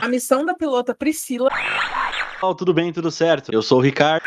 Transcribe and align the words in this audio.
A 0.00 0.08
missão 0.08 0.46
da 0.46 0.54
pilota 0.54 0.94
Priscila. 0.94 1.50
Oh, 2.42 2.54
tudo 2.54 2.72
bem, 2.72 2.90
tudo 2.90 3.10
certo. 3.10 3.52
Eu 3.52 3.60
sou 3.60 3.78
o 3.78 3.82
Ricardo. 3.82 4.24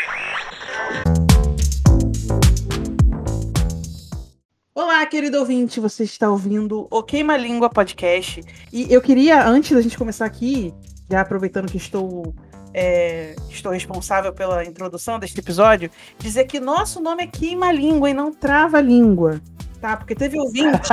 Olá, 4.75 5.03
querido 5.07 5.39
ouvinte, 5.39 5.79
você 5.79 6.03
está 6.03 6.29
ouvindo 6.29 6.87
o 6.91 7.01
Queima 7.01 7.35
Língua 7.35 7.71
Podcast. 7.71 8.41
E 8.71 8.93
eu 8.93 9.01
queria, 9.01 9.47
antes 9.47 9.71
da 9.71 9.81
gente 9.81 9.97
começar 9.97 10.25
aqui, 10.25 10.71
já 11.09 11.21
aproveitando 11.21 11.71
que 11.71 11.77
estou, 11.77 12.35
é, 12.71 13.35
estou 13.49 13.71
responsável 13.71 14.31
pela 14.31 14.63
introdução 14.63 15.17
deste 15.17 15.39
episódio, 15.39 15.89
dizer 16.19 16.45
que 16.45 16.59
nosso 16.59 17.01
nome 17.01 17.23
é 17.23 17.27
Queima 17.27 17.71
Língua 17.71 18.11
e 18.11 18.13
não 18.13 18.31
Trava 18.31 18.79
Língua. 18.79 19.41
Tá, 19.83 19.97
porque 19.97 20.15
teve 20.15 20.39
ouvinte, 20.39 20.89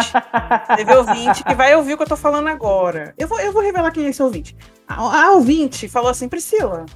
teve 0.75 0.93
ouvinte 0.97 1.45
que 1.45 1.55
vai 1.55 1.77
ouvir 1.77 1.95
o 1.95 1.97
que 1.97 2.03
eu 2.03 2.09
tô 2.09 2.17
falando 2.17 2.49
agora. 2.49 3.15
Eu 3.17 3.29
vou, 3.29 3.39
eu 3.39 3.53
vou 3.53 3.63
revelar 3.63 3.93
quem 3.93 4.05
é 4.07 4.09
esse 4.09 4.21
ouvinte. 4.21 4.57
A, 4.89 5.27
a 5.27 5.31
ouvinte 5.31 5.89
falou 5.89 6.11
assim, 6.11 6.29
Priscila, 6.29 6.87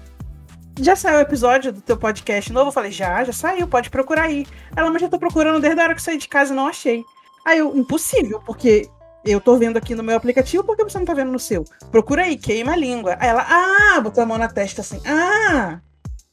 já 0.80 0.96
saiu 0.96 1.18
o 1.18 1.20
episódio 1.20 1.72
do 1.72 1.80
teu 1.80 1.96
podcast 1.96 2.52
novo? 2.52 2.70
Eu 2.70 2.72
falei, 2.72 2.90
já, 2.90 3.22
já 3.22 3.32
saiu, 3.32 3.68
pode 3.68 3.90
procurar 3.90 4.24
aí. 4.24 4.44
Ela, 4.74 4.90
mas 4.90 5.02
já 5.02 5.08
tô 5.08 5.20
procurando 5.20 5.60
desde 5.60 5.80
a 5.80 5.84
hora 5.84 5.94
que 5.94 6.02
saí 6.02 6.18
de 6.18 6.26
casa 6.26 6.52
e 6.52 6.56
não 6.56 6.66
achei. 6.66 7.04
Aí 7.46 7.60
eu, 7.60 7.76
impossível, 7.76 8.42
porque 8.44 8.88
eu 9.24 9.40
tô 9.40 9.56
vendo 9.56 9.76
aqui 9.76 9.94
no 9.94 10.02
meu 10.02 10.16
aplicativo, 10.16 10.64
por 10.64 10.76
que 10.76 10.82
você 10.82 10.98
não 10.98 11.06
tá 11.06 11.14
vendo 11.14 11.30
no 11.30 11.38
seu? 11.38 11.62
Procura 11.92 12.22
aí, 12.22 12.36
queima 12.36 12.72
a 12.72 12.76
língua. 12.76 13.16
Aí 13.20 13.28
ela, 13.28 13.46
ah, 13.48 14.00
botou 14.00 14.24
a 14.24 14.26
mão 14.26 14.36
na 14.36 14.48
testa 14.48 14.80
assim, 14.80 15.00
ah, 15.06 15.78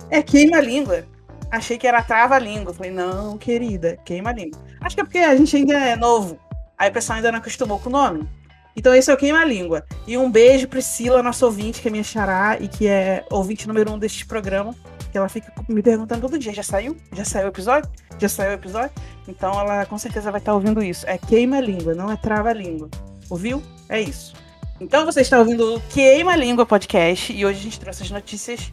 é 0.10 0.24
queima 0.24 0.58
a 0.58 0.62
língua. 0.62 1.06
Achei 1.52 1.78
que 1.78 1.86
era 1.86 2.02
trava-língua. 2.02 2.74
Falei, 2.74 2.92
não, 2.92 3.38
querida, 3.38 3.98
queima-língua. 4.06 4.60
Acho 4.80 4.96
que 4.96 5.02
é 5.02 5.04
porque 5.04 5.20
a 5.20 5.36
gente 5.36 5.56
ainda 5.56 5.78
é 5.78 5.96
novo. 5.96 6.40
Aí 6.78 6.90
o 6.90 6.94
pessoal 6.94 7.18
ainda 7.18 7.32
não 7.32 7.40
acostumou 7.40 7.78
com 7.80 7.90
o 7.90 7.92
nome. 7.92 8.28
Então 8.76 8.96
esse 8.96 9.12
é 9.12 9.14
o 9.14 9.18
Queima-Língua. 9.18 9.86
E 10.08 10.18
um 10.18 10.32
beijo, 10.32 10.68
Priscila, 10.68 11.22
nossa 11.22 11.46
ouvinte, 11.46 11.82
que 11.82 11.88
é 11.88 11.92
minha 11.92 12.04
xará 12.04 12.58
e 12.60 12.68
que 12.68 12.88
é 12.88 13.26
ouvinte 13.30 13.68
número 13.68 13.92
um 13.92 14.00
deste 14.00 14.26
programa. 14.26 14.74
Que 15.12 15.18
ela 15.18 15.28
fica 15.28 15.52
me 15.68 15.84
perguntando 15.84 16.22
todo 16.22 16.40
dia, 16.40 16.54
já 16.54 16.64
saiu? 16.64 16.96
Já 17.12 17.26
saiu 17.26 17.48
o 17.48 17.50
episódio? 17.50 17.92
Já 18.18 18.30
saiu 18.30 18.52
o 18.52 18.54
episódio? 18.54 18.92
Então 19.28 19.52
ela 19.60 19.86
com 19.86 19.98
certeza 19.98 20.32
vai 20.32 20.40
estar 20.40 20.54
ouvindo 20.54 20.82
isso. 20.82 21.06
É 21.08 21.18
Queima-Língua, 21.18 21.94
não 21.94 22.10
é 22.10 22.16
Trava-Língua. 22.16 22.90
Ouviu? 23.30 23.62
É 23.90 24.00
isso. 24.00 24.34
Então 24.80 25.06
você 25.06 25.22
está 25.22 25.38
ouvindo 25.38 25.76
o 25.76 25.82
Queima-Língua 25.90 26.66
Podcast 26.66 27.34
e 27.34 27.46
hoje 27.46 27.60
a 27.60 27.64
gente 27.64 27.80
trouxe 27.80 28.04
as 28.04 28.10
notícias 28.10 28.72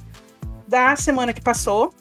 da 0.67 0.95
semana 0.95 1.33
que 1.33 1.41
passou. 1.41 1.93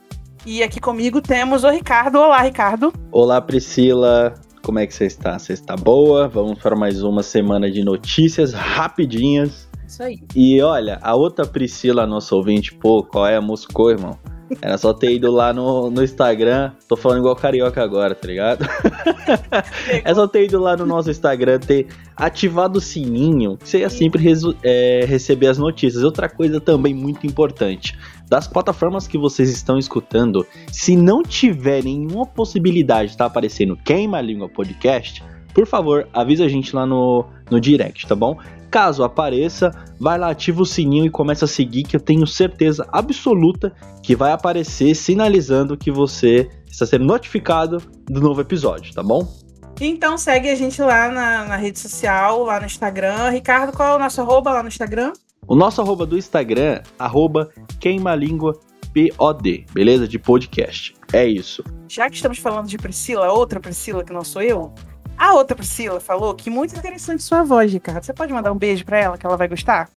E 0.50 0.64
aqui 0.64 0.80
comigo 0.80 1.20
temos 1.20 1.66
o 1.66 1.70
Ricardo. 1.70 2.20
Olá, 2.20 2.42
Ricardo. 2.42 2.94
Olá, 3.12 3.42
Priscila. 3.42 4.34
Como 4.64 4.80
é 4.80 4.88
que 4.88 4.94
você 4.94 5.06
está? 5.06 5.38
Você 5.38 5.52
está 5.52 5.76
boa? 5.76 6.30
Vamos 6.30 6.58
para 6.60 6.74
mais 6.74 7.04
uma 7.04 7.22
semana 7.22 7.70
de 7.70 7.84
notícias 7.84 8.54
rapidinhas. 8.54 9.68
Isso 9.86 10.02
aí. 10.02 10.22
E 10.34 10.62
olha, 10.62 11.00
a 11.02 11.14
outra 11.16 11.46
Priscila, 11.46 12.08
nossa 12.08 12.34
ouvinte, 12.34 12.74
pô, 12.74 13.04
qual 13.04 13.28
é 13.28 13.36
a 13.36 13.42
Moscou, 13.42 13.92
irmão? 13.92 14.18
Era 14.62 14.78
só 14.78 14.94
ter 14.94 15.12
ido 15.12 15.32
lá 15.32 15.54
no, 15.54 15.90
no 15.90 16.04
Instagram. 16.04 16.72
Tô 16.88 16.96
falando 16.96 17.20
igual 17.20 17.36
carioca 17.36 17.84
agora, 17.84 18.16
tá 18.16 18.28
ligado? 18.28 18.66
é 20.04 20.14
só 20.14 20.28
ter 20.28 20.46
ido 20.46 20.60
lá 20.60 20.76
no 20.78 20.86
nosso 20.86 21.12
Instagram, 21.12 21.60
ter 21.60 21.88
ativado 22.16 22.80
o 22.80 22.82
sininho, 22.82 23.58
você 23.62 23.80
ia 23.80 23.90
sempre 23.90 24.24
é, 24.64 25.06
receber 25.06 25.48
as 25.48 25.58
notícias. 25.58 26.04
Outra 26.04 26.30
coisa 26.30 26.62
também 26.62 26.94
muito 26.94 27.28
importante: 27.28 27.98
das 28.30 28.48
plataformas 28.48 29.08
que 29.08 29.18
vocês 29.18 29.50
estão 29.50 29.78
escutando, 29.78 30.46
se 30.72 30.96
não 30.96 31.22
tiver 31.24 31.84
nenhuma 31.84 32.26
possibilidade 32.26 33.08
de 33.08 33.14
estar 33.14 33.26
tá 33.26 33.32
aparecendo 33.32 33.78
Queima 33.78 34.18
a 34.18 34.22
Língua 34.22 34.50
Podcast, 34.50 35.24
por 35.54 35.66
favor, 35.66 36.08
avisa 36.14 36.46
a 36.46 36.48
gente 36.48 36.76
lá 36.76 36.86
no, 36.86 37.26
no 37.50 37.60
direct, 37.60 38.06
tá 38.06 38.16
bom? 38.16 38.38
Caso 38.70 39.04
apareça, 39.04 39.72
vai 40.00 40.18
lá, 40.18 40.30
ativa 40.30 40.62
o 40.62 40.66
sininho 40.66 41.06
e 41.06 41.10
começa 41.10 41.46
a 41.46 41.48
seguir, 41.48 41.84
que 41.84 41.96
eu 41.96 42.00
tenho 42.00 42.28
certeza 42.28 42.88
absoluta 42.92 43.74
que 44.04 44.16
vai 44.16 44.32
aparecer 44.32 44.94
sinalizando 44.96 45.78
que 45.78 45.92
você 45.92 46.50
está 46.70 46.86
sendo 46.86 47.06
notificado 47.06 47.82
do 48.06 48.22
novo 48.22 48.42
episódio, 48.42 48.94
tá 48.94 49.02
bom? 49.02 49.28
Então 49.80 50.18
segue 50.18 50.50
a 50.50 50.56
gente 50.56 50.82
lá 50.82 51.10
na, 51.10 51.46
na 51.46 51.56
rede 51.56 51.80
social, 51.80 52.44
lá 52.44 52.60
no 52.60 52.66
Instagram. 52.66 53.30
Ricardo, 53.30 53.76
qual 53.76 53.94
é 53.94 53.96
o 53.96 54.00
nosso 54.00 54.20
arroba 54.22 54.52
lá 54.52 54.62
no 54.64 54.70
Instagram? 54.70 55.14
O 55.48 55.56
nosso 55.56 55.82
arroba 55.82 56.06
do 56.06 56.18
Instagram, 56.18 56.82
arroba 56.98 57.50
queimalíngua 57.80 58.60
POD, 58.94 59.66
beleza? 59.74 60.08
De 60.08 60.18
podcast. 60.18 60.96
É 61.14 61.26
isso. 61.26 61.64
Já 61.88 62.10
que 62.10 62.16
estamos 62.16 62.40
falando 62.40 62.68
de 62.68 62.78
Priscila, 62.78 63.32
outra 63.32 63.60
Priscila 63.60 64.04
que 64.04 64.12
não 64.12 64.24
sou 64.24 64.42
eu, 64.42 64.74
a 65.18 65.34
outra 65.34 65.56
Priscila 65.56 66.00
falou 66.00 66.36
que 66.36 66.50
muito 66.50 66.76
interessante 66.76 67.24
sua 67.24 67.44
voz, 67.44 67.72
Ricardo. 67.72 68.04
Você 68.04 68.14
pode 68.14 68.32
mandar 68.32 68.52
um 68.52 68.58
beijo 68.58 68.86
para 68.86 69.00
ela 69.00 69.18
que 69.18 69.26
ela 69.26 69.36
vai 69.36 69.48
gostar? 69.48 69.90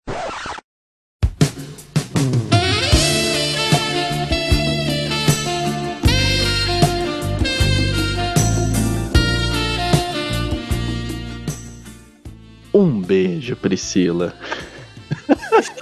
Um 12.74 13.02
beijo, 13.02 13.56
Priscila. 13.58 14.34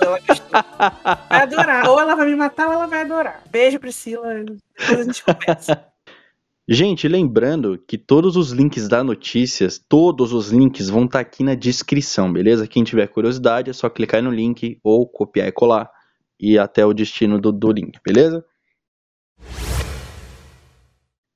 ela 0.01 0.19
gostou. 0.19 0.61
Vai 1.29 1.41
adorar. 1.41 1.87
Ou 1.89 1.99
ela 1.99 2.15
vai 2.15 2.25
me 2.25 2.35
matar 2.35 2.67
ou 2.67 2.73
ela 2.73 2.87
vai 2.87 3.01
adorar. 3.01 3.43
Beijo, 3.51 3.79
Priscila. 3.79 4.33
Depois 4.77 4.99
a 4.99 5.03
gente 5.03 5.23
conversa. 5.23 5.85
Gente, 6.69 7.07
lembrando 7.07 7.77
que 7.77 7.97
todos 7.97 8.35
os 8.35 8.51
links 8.51 8.89
da 8.89 9.01
notícias, 9.01 9.79
todos 9.79 10.33
os 10.33 10.49
links 10.49 10.89
vão 10.89 11.05
estar 11.05 11.19
tá 11.19 11.21
aqui 11.21 11.41
na 11.41 11.55
descrição, 11.55 12.31
beleza? 12.31 12.67
Quem 12.67 12.83
tiver 12.83 13.07
curiosidade 13.07 13.69
é 13.69 13.73
só 13.73 13.89
clicar 13.89 14.21
no 14.21 14.29
link 14.29 14.77
ou 14.83 15.07
copiar 15.07 15.47
e 15.47 15.51
colar 15.53 15.89
e 16.37 16.59
até 16.59 16.85
o 16.85 16.93
destino 16.93 17.39
do, 17.39 17.53
do 17.53 17.71
link, 17.71 17.97
beleza? 18.05 18.43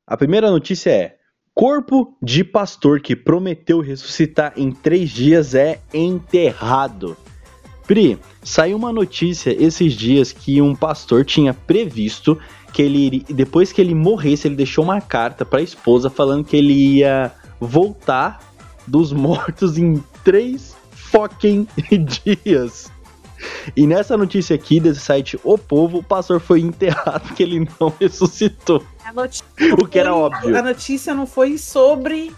A 0.06 0.18
primeira 0.18 0.52
notícia 0.52 0.90
é: 0.90 1.16
corpo 1.54 2.18
de 2.22 2.44
pastor 2.44 3.00
que 3.00 3.16
prometeu 3.16 3.80
ressuscitar 3.80 4.52
em 4.58 4.70
três 4.70 5.12
dias 5.12 5.56
é 5.56 5.80
enterrado. 5.94 7.16
Pri, 7.88 8.20
saiu 8.44 8.76
uma 8.76 8.92
notícia 8.92 9.52
esses 9.52 9.94
dias 9.94 10.34
que 10.34 10.62
um 10.62 10.76
pastor 10.76 11.24
tinha 11.24 11.54
previsto 11.54 12.38
que 12.74 12.82
ele 12.82 13.26
depois 13.30 13.72
que 13.72 13.82
ele 13.82 13.94
morresse, 13.94 14.48
ele 14.48 14.56
deixou 14.56 14.84
uma 14.84 15.02
carta 15.02 15.46
para 15.46 15.60
a 15.60 15.64
esposa 15.64 16.10
falando 16.10 16.44
que 16.46 16.56
ele 16.56 16.74
ia 16.74 17.32
voltar 17.60 18.40
dos 18.88 19.12
mortos 19.14 19.78
em 19.78 20.04
três 20.24 20.76
fucking 20.92 21.68
dias. 22.24 22.92
E 23.76 23.88
nessa 23.88 24.16
notícia 24.16 24.56
aqui 24.56 24.80
desse 24.80 25.00
site 25.00 25.40
O 25.44 25.58
Povo, 25.58 25.98
o 26.00 26.04
pastor 26.04 26.40
foi 26.40 26.62
enterrado 26.62 27.28
porque 27.28 27.42
ele 27.42 27.68
não 27.80 27.92
ressuscitou. 28.00 28.86
o 29.80 29.88
que 29.88 30.00
era 30.00 30.14
óbvio. 30.14 30.56
A 30.56 30.62
notícia 30.62 31.14
não 31.14 31.26
foi 31.26 31.58
sobre 31.58 32.32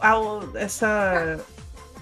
a, 0.00 0.14
essa 0.54 1.40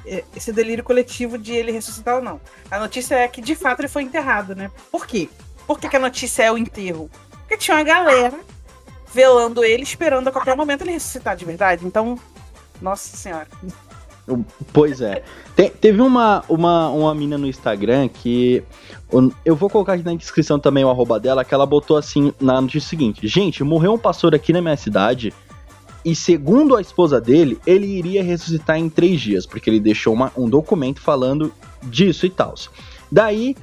é, 0.06 0.22
esse 0.36 0.52
delírio 0.52 0.84
coletivo 0.84 1.36
de 1.36 1.52
ele 1.52 1.72
ressuscitar 1.72 2.16
ou 2.16 2.22
não. 2.22 2.40
A 2.70 2.78
notícia 2.78 3.16
é 3.16 3.26
que 3.26 3.40
de 3.40 3.56
fato 3.56 3.80
ele 3.80 3.88
foi 3.88 4.02
enterrado, 4.02 4.54
né? 4.54 4.70
Por 4.90 5.06
quê? 5.06 5.28
Por 5.66 5.80
que, 5.80 5.88
que 5.88 5.96
a 5.96 6.00
notícia 6.00 6.44
é 6.44 6.52
o 6.52 6.56
enterro? 6.56 7.10
Tinha 7.58 7.76
uma 7.76 7.84
galera 7.84 8.38
velando 9.12 9.64
ele, 9.64 9.82
esperando 9.82 10.28
a 10.28 10.32
qualquer 10.32 10.56
momento 10.56 10.82
ele 10.82 10.92
ressuscitar 10.92 11.36
de 11.36 11.44
verdade. 11.44 11.86
Então, 11.86 12.18
nossa 12.80 13.16
senhora. 13.16 13.48
Pois 14.72 15.00
é. 15.00 15.22
Teve 15.80 16.02
uma, 16.02 16.44
uma, 16.48 16.88
uma 16.90 17.14
mina 17.14 17.38
no 17.38 17.46
Instagram 17.46 18.08
que. 18.08 18.62
Eu 19.44 19.54
vou 19.54 19.70
colocar 19.70 19.92
aqui 19.92 20.02
na 20.02 20.14
descrição 20.14 20.58
também 20.58 20.84
o 20.84 20.90
arroba 20.90 21.20
dela, 21.20 21.44
que 21.44 21.54
ela 21.54 21.64
botou 21.64 21.96
assim 21.96 22.32
na 22.40 22.60
notícia 22.60 22.90
seguinte: 22.90 23.26
Gente, 23.26 23.62
morreu 23.62 23.94
um 23.94 23.98
pastor 23.98 24.34
aqui 24.34 24.52
na 24.52 24.60
minha 24.60 24.76
cidade 24.76 25.32
e 26.06 26.14
segundo 26.14 26.76
a 26.76 26.80
esposa 26.80 27.20
dele, 27.20 27.58
ele 27.66 27.84
iria 27.84 28.22
ressuscitar 28.22 28.78
em 28.78 28.88
três 28.88 29.20
dias, 29.20 29.44
porque 29.44 29.68
ele 29.68 29.80
deixou 29.80 30.14
uma, 30.14 30.30
um 30.36 30.48
documento 30.48 31.00
falando 31.00 31.52
disso 31.82 32.24
e 32.24 32.30
tal. 32.30 32.54
Daí 33.10 33.56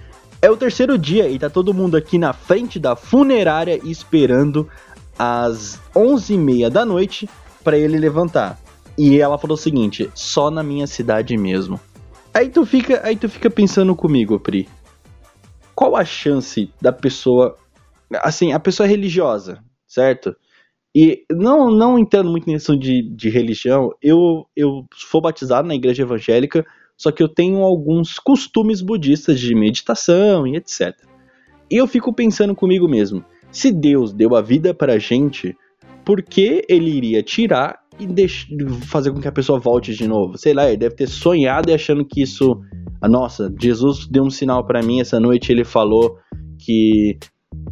é 0.43 0.51
o 0.51 0.57
terceiro 0.57 0.97
dia 0.97 1.29
e 1.29 1.39
tá 1.39 1.49
todo 1.49 1.73
mundo 1.73 1.95
aqui 1.95 2.17
na 2.17 2.33
frente 2.33 2.77
da 2.77 2.97
funerária 2.97 3.79
esperando 3.81 4.69
às 5.17 5.79
11h30 5.95 6.69
da 6.69 6.85
noite 6.85 7.29
para 7.63 7.77
ele 7.77 7.97
levantar. 7.97 8.59
E 8.97 9.21
ela 9.21 9.37
falou 9.37 9.55
o 9.55 9.57
seguinte: 9.57 10.11
só 10.13 10.51
na 10.51 10.61
minha 10.61 10.85
cidade 10.85 11.37
mesmo. 11.37 11.79
Aí 12.33 12.49
tu 12.49 12.65
fica, 12.65 12.99
aí 13.05 13.15
tu 13.15 13.29
fica 13.29 13.49
pensando 13.49 13.95
comigo, 13.95 14.37
Pri. 14.37 14.67
Qual 15.73 15.95
a 15.95 16.03
chance 16.03 16.69
da 16.81 16.91
pessoa, 16.91 17.55
assim, 18.21 18.51
a 18.51 18.59
pessoa 18.59 18.85
é 18.85 18.89
religiosa, 18.89 19.63
certo? 19.87 20.35
E 20.93 21.23
não, 21.31 21.71
não 21.71 21.97
entendo 21.97 22.29
muito 22.29 22.47
nisso 22.47 22.77
de, 22.77 23.01
de 23.15 23.29
religião. 23.29 23.91
Eu, 24.01 24.45
eu 24.57 24.85
sou 24.93 25.21
batizado 25.21 25.69
na 25.69 25.73
igreja 25.73 26.03
evangélica, 26.03 26.65
só 26.97 27.11
que 27.11 27.21
eu 27.21 27.27
tenho 27.27 27.61
alguns 27.61 28.19
costumes 28.19 28.81
budistas 28.81 29.39
de 29.39 29.53
meditação 29.55 30.47
e 30.47 30.55
etc. 30.55 30.95
E 31.69 31.77
eu 31.77 31.87
fico 31.87 32.13
pensando 32.13 32.55
comigo 32.55 32.87
mesmo: 32.87 33.23
se 33.51 33.71
Deus 33.71 34.13
deu 34.13 34.35
a 34.35 34.41
vida 34.41 34.73
pra 34.73 34.99
gente, 34.99 35.55
por 36.05 36.21
que 36.21 36.65
ele 36.69 36.89
iria 36.89 37.23
tirar 37.23 37.79
e 37.99 38.27
fazer 38.85 39.11
com 39.11 39.19
que 39.19 39.27
a 39.27 39.31
pessoa 39.31 39.59
volte 39.59 39.93
de 39.93 40.07
novo? 40.07 40.37
Sei 40.37 40.53
lá, 40.53 40.67
ele 40.67 40.77
deve 40.77 40.95
ter 40.95 41.07
sonhado 41.07 41.69
e 41.69 41.73
achando 41.73 42.05
que 42.05 42.21
isso 42.21 42.59
nossa, 43.07 43.53
Jesus 43.59 44.07
deu 44.07 44.23
um 44.23 44.29
sinal 44.29 44.65
para 44.65 44.81
mim 44.81 45.01
essa 45.01 45.19
noite, 45.19 45.51
ele 45.51 45.63
falou 45.63 46.17
que 46.57 47.17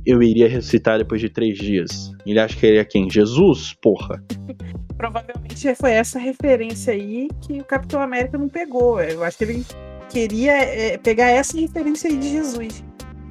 eu 0.05 0.21
iria 0.21 0.47
ressuscitar 0.47 0.97
depois 0.97 1.21
de 1.21 1.29
três 1.29 1.57
dias. 1.57 2.11
Ele 2.25 2.39
acha 2.39 2.55
que 2.57 2.65
ele 2.65 2.77
é 2.77 2.85
quem? 2.85 3.09
Jesus? 3.09 3.73
Porra. 3.81 4.23
Provavelmente 4.97 5.75
foi 5.75 5.91
essa 5.91 6.19
referência 6.19 6.93
aí 6.93 7.27
que 7.41 7.59
o 7.59 7.63
Capitão 7.63 8.01
América 8.01 8.37
não 8.37 8.47
pegou. 8.47 9.01
Eu 9.01 9.23
acho 9.23 9.37
que 9.37 9.43
ele 9.43 9.65
queria 10.09 10.53
é, 10.53 10.97
pegar 10.97 11.29
essa 11.29 11.59
referência 11.59 12.09
aí 12.09 12.17
de 12.17 12.29
Jesus. 12.29 12.83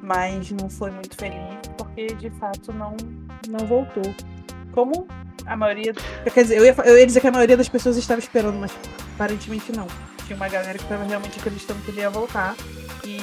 Mas 0.02 0.50
não 0.50 0.68
foi 0.68 0.90
muito 0.90 1.16
feliz, 1.16 1.38
porque 1.76 2.06
de 2.14 2.30
fato 2.30 2.72
não, 2.72 2.96
não 3.48 3.66
voltou. 3.66 4.02
Como 4.72 5.06
a 5.46 5.56
maioria. 5.56 5.92
Quer 6.32 6.42
dizer, 6.42 6.58
eu 6.58 6.64
ia, 6.64 6.74
eu 6.84 6.98
ia 6.98 7.06
dizer 7.06 7.20
que 7.20 7.28
a 7.28 7.32
maioria 7.32 7.56
das 7.56 7.68
pessoas 7.68 7.96
estava 7.96 8.20
esperando, 8.20 8.58
mas 8.58 8.72
aparentemente 9.14 9.72
não. 9.72 9.86
Tinha 10.26 10.36
uma 10.36 10.48
galera 10.48 10.76
que 10.78 10.84
estava 10.84 11.04
realmente 11.04 11.38
acreditando 11.38 11.80
que 11.82 11.90
ele 11.90 12.00
ia 12.00 12.10
voltar. 12.10 12.56
E 13.04 13.18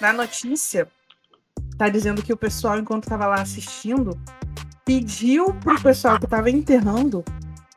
na 0.00 0.12
notícia, 0.12 0.88
tá 1.78 1.88
dizendo 1.88 2.22
que 2.22 2.32
o 2.32 2.36
pessoal, 2.36 2.78
enquanto 2.78 3.04
estava 3.04 3.26
lá 3.26 3.40
assistindo, 3.40 4.18
pediu 4.84 5.54
pro 5.54 5.80
pessoal 5.80 6.18
que 6.18 6.24
estava 6.24 6.50
enterrando 6.50 7.24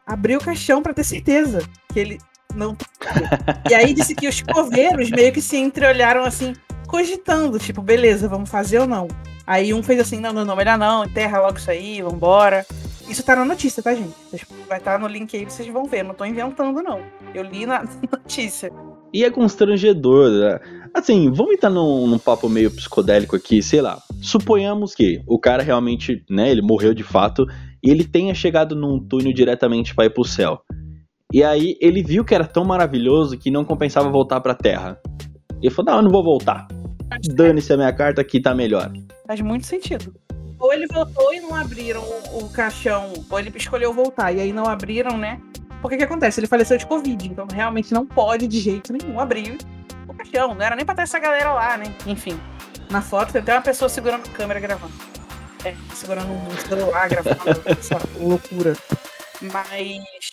abrir 0.05 0.35
o 0.35 0.41
caixão 0.41 0.81
para 0.81 0.93
ter 0.93 1.03
certeza 1.03 1.61
que 1.93 1.99
ele 1.99 2.17
não. 2.55 2.75
e 3.69 3.73
aí 3.73 3.93
disse 3.93 4.15
que 4.15 4.27
os 4.27 4.41
coveiros 4.41 5.09
meio 5.11 5.31
que 5.31 5.41
se 5.41 5.57
entreolharam 5.57 6.23
assim, 6.23 6.53
cogitando, 6.87 7.59
tipo, 7.59 7.81
beleza, 7.81 8.27
vamos 8.27 8.49
fazer 8.49 8.79
ou 8.79 8.87
não. 8.87 9.07
Aí 9.45 9.73
um 9.73 9.83
fez 9.83 9.99
assim, 9.99 10.19
não, 10.19 10.33
não, 10.33 10.45
não, 10.45 10.55
melhor 10.55 10.77
não, 10.77 11.05
enterra 11.05 11.39
logo 11.39 11.57
isso 11.57 11.71
aí, 11.71 12.01
vambora. 12.01 12.65
Isso 13.09 13.23
tá 13.23 13.35
na 13.35 13.43
notícia, 13.43 13.83
tá, 13.83 13.93
gente? 13.93 14.13
Vai 14.67 14.77
estar 14.77 14.93
tá 14.93 14.97
no 14.97 15.07
link 15.07 15.35
aí, 15.35 15.43
vocês 15.43 15.67
vão 15.67 15.83
ver. 15.85 16.03
Não 16.03 16.13
tô 16.13 16.23
inventando, 16.23 16.81
não. 16.81 17.01
Eu 17.33 17.43
li 17.43 17.65
na 17.65 17.83
notícia. 18.09 18.71
E 19.13 19.25
é 19.25 19.29
constrangedor, 19.29 20.29
né? 20.29 20.59
Assim, 20.93 21.31
vamos 21.31 21.53
entrar 21.53 21.69
num, 21.69 22.05
num, 22.05 22.19
papo 22.19 22.49
meio 22.49 22.69
psicodélico 22.69 23.35
aqui, 23.35 23.61
sei 23.61 23.81
lá. 23.81 24.01
Suponhamos 24.21 24.93
que 24.93 25.21
o 25.25 25.39
cara 25.39 25.63
realmente, 25.63 26.23
né, 26.29 26.51
ele 26.51 26.61
morreu 26.61 26.93
de 26.93 27.03
fato 27.03 27.45
e 27.81 27.89
ele 27.89 28.03
tenha 28.03 28.35
chegado 28.35 28.75
num 28.75 28.99
túnel 28.99 29.33
diretamente 29.33 29.95
para 29.95 30.05
ir 30.05 30.09
pro 30.09 30.25
céu. 30.25 30.61
E 31.33 31.43
aí 31.43 31.77
ele 31.79 32.03
viu 32.03 32.25
que 32.25 32.35
era 32.35 32.45
tão 32.45 32.65
maravilhoso 32.65 33.37
que 33.37 33.49
não 33.49 33.63
compensava 33.63 34.09
voltar 34.09 34.41
pra 34.41 34.53
Terra. 34.53 34.99
E 35.61 35.67
ele 35.67 35.73
falou: 35.73 35.91
Não, 35.91 35.99
eu 35.99 36.03
não 36.03 36.11
vou 36.11 36.23
voltar. 36.23 36.67
Dane-se 37.33 37.71
a 37.71 37.77
minha 37.77 37.93
carta 37.93 38.21
aqui, 38.21 38.41
tá 38.41 38.53
melhor. 38.53 38.91
Faz 39.25 39.39
muito 39.39 39.65
sentido. 39.65 40.13
Ou 40.59 40.73
ele 40.73 40.87
voltou 40.87 41.33
e 41.33 41.39
não 41.39 41.55
abriram 41.55 42.01
o, 42.01 42.43
o 42.43 42.49
caixão, 42.49 43.13
ou 43.29 43.39
ele 43.39 43.51
escolheu 43.55 43.93
voltar 43.93 44.31
e 44.31 44.41
aí 44.41 44.53
não 44.53 44.65
abriram, 44.65 45.17
né? 45.17 45.41
Porque 45.81 45.97
que 45.97 46.03
acontece? 46.03 46.39
Ele 46.39 46.47
faleceu 46.47 46.77
de 46.77 46.85
Covid, 46.85 47.27
então 47.27 47.47
realmente 47.51 47.91
não 47.93 48.05
pode 48.05 48.47
de 48.47 48.59
jeito 48.59 48.93
nenhum 48.93 49.19
abrir 49.19 49.57
Não 50.33 50.61
era 50.61 50.75
nem 50.75 50.85
pra 50.85 50.95
ter 50.95 51.03
essa 51.03 51.19
galera 51.19 51.53
lá, 51.53 51.77
né? 51.77 51.93
Enfim. 52.05 52.39
Na 52.89 53.01
foto 53.01 53.31
tem 53.31 53.41
até 53.41 53.53
uma 53.53 53.61
pessoa 53.61 53.89
segurando 53.89 54.27
a 54.27 54.31
câmera 54.31 54.59
gravando. 54.59 54.93
É, 55.63 55.75
segurando 55.93 56.31
um 56.31 56.57
celular, 56.57 57.09
gravando 57.09 57.61
essa 57.65 57.97
loucura. 58.19 58.75
Mas. 59.41 60.31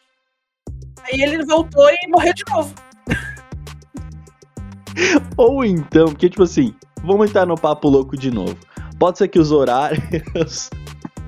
Aí 1.02 1.22
ele 1.22 1.44
voltou 1.44 1.88
e 1.90 2.08
morreu 2.08 2.34
de 2.34 2.44
novo. 2.50 2.74
Ou 5.36 5.64
então, 5.64 6.06
porque 6.06 6.28
tipo 6.28 6.42
assim, 6.42 6.74
vamos 7.02 7.28
entrar 7.28 7.46
no 7.46 7.54
papo 7.54 7.88
louco 7.88 8.16
de 8.16 8.30
novo. 8.30 8.56
Pode 8.98 9.18
ser 9.18 9.28
que 9.28 9.38
os 9.38 9.52
horários 9.52 10.70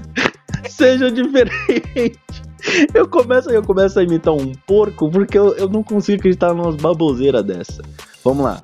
sejam 0.68 1.10
diferentes. 1.10 2.18
Eu 2.92 3.08
começo, 3.08 3.50
eu 3.50 3.62
começo 3.62 3.98
a 3.98 4.02
imitar 4.02 4.34
um 4.34 4.52
porco 4.66 5.10
porque 5.10 5.38
eu, 5.38 5.54
eu 5.56 5.68
não 5.68 5.82
consigo 5.82 6.18
acreditar 6.18 6.52
numa 6.52 6.72
baboseiras 6.72 7.44
dessa. 7.44 7.82
Vamos 8.24 8.44
lá. 8.44 8.62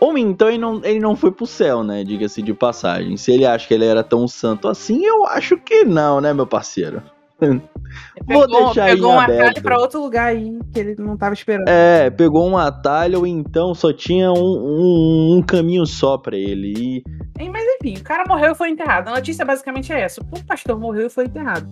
Ou 0.00 0.16
então 0.16 0.48
ele 0.48 0.58
não, 0.58 0.80
ele 0.82 0.98
não 0.98 1.14
foi 1.14 1.30
pro 1.30 1.46
céu, 1.46 1.84
né? 1.84 2.02
Diga-se 2.02 2.40
de 2.40 2.54
passagem. 2.54 3.16
Se 3.18 3.32
ele 3.32 3.44
acha 3.44 3.68
que 3.68 3.74
ele 3.74 3.84
era 3.84 4.02
tão 4.02 4.26
santo 4.26 4.66
assim, 4.66 5.04
eu 5.04 5.26
acho 5.26 5.58
que 5.58 5.84
não, 5.84 6.20
né, 6.20 6.32
meu 6.32 6.46
parceiro? 6.46 7.02
Vou 7.40 8.46
pegou, 8.46 8.64
deixar 8.66 8.86
pegou 8.86 9.12
um 9.12 9.18
aberto. 9.18 9.40
atalho 9.40 9.62
pra 9.62 9.78
outro 9.78 10.00
lugar 10.02 10.26
aí 10.26 10.58
que 10.72 10.78
ele 10.78 10.94
não 10.98 11.16
tava 11.16 11.34
esperando. 11.34 11.68
É, 11.68 12.10
pegou 12.10 12.46
um 12.46 12.56
atalho, 12.56 13.20
ou 13.20 13.26
então 13.26 13.74
só 13.74 13.92
tinha 13.92 14.30
um, 14.30 14.36
um, 14.36 15.36
um 15.38 15.42
caminho 15.42 15.86
só 15.86 16.18
pra 16.18 16.36
ele. 16.36 17.02
E... 17.38 17.48
Mas 17.48 17.64
enfim, 17.80 17.98
o 17.98 18.04
cara 18.04 18.24
morreu 18.28 18.52
e 18.52 18.54
foi 18.54 18.70
enterrado. 18.70 19.08
A 19.08 19.14
notícia 19.14 19.44
basicamente 19.44 19.92
é 19.92 20.00
essa: 20.00 20.20
o 20.20 20.44
pastor 20.44 20.78
morreu 20.78 21.06
e 21.06 21.10
foi 21.10 21.24
enterrado. 21.24 21.68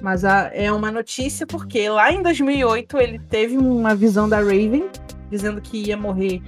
Mas 0.00 0.24
a, 0.24 0.50
é 0.52 0.70
uma 0.70 0.92
notícia 0.92 1.46
porque 1.46 1.88
lá 1.88 2.12
em 2.12 2.22
2008 2.22 2.98
ele 2.98 3.18
teve 3.18 3.56
uma 3.56 3.94
visão 3.94 4.28
da 4.28 4.36
Raven 4.36 4.84
dizendo 5.34 5.60
que 5.60 5.88
ia 5.88 5.96
morrer 5.96 6.40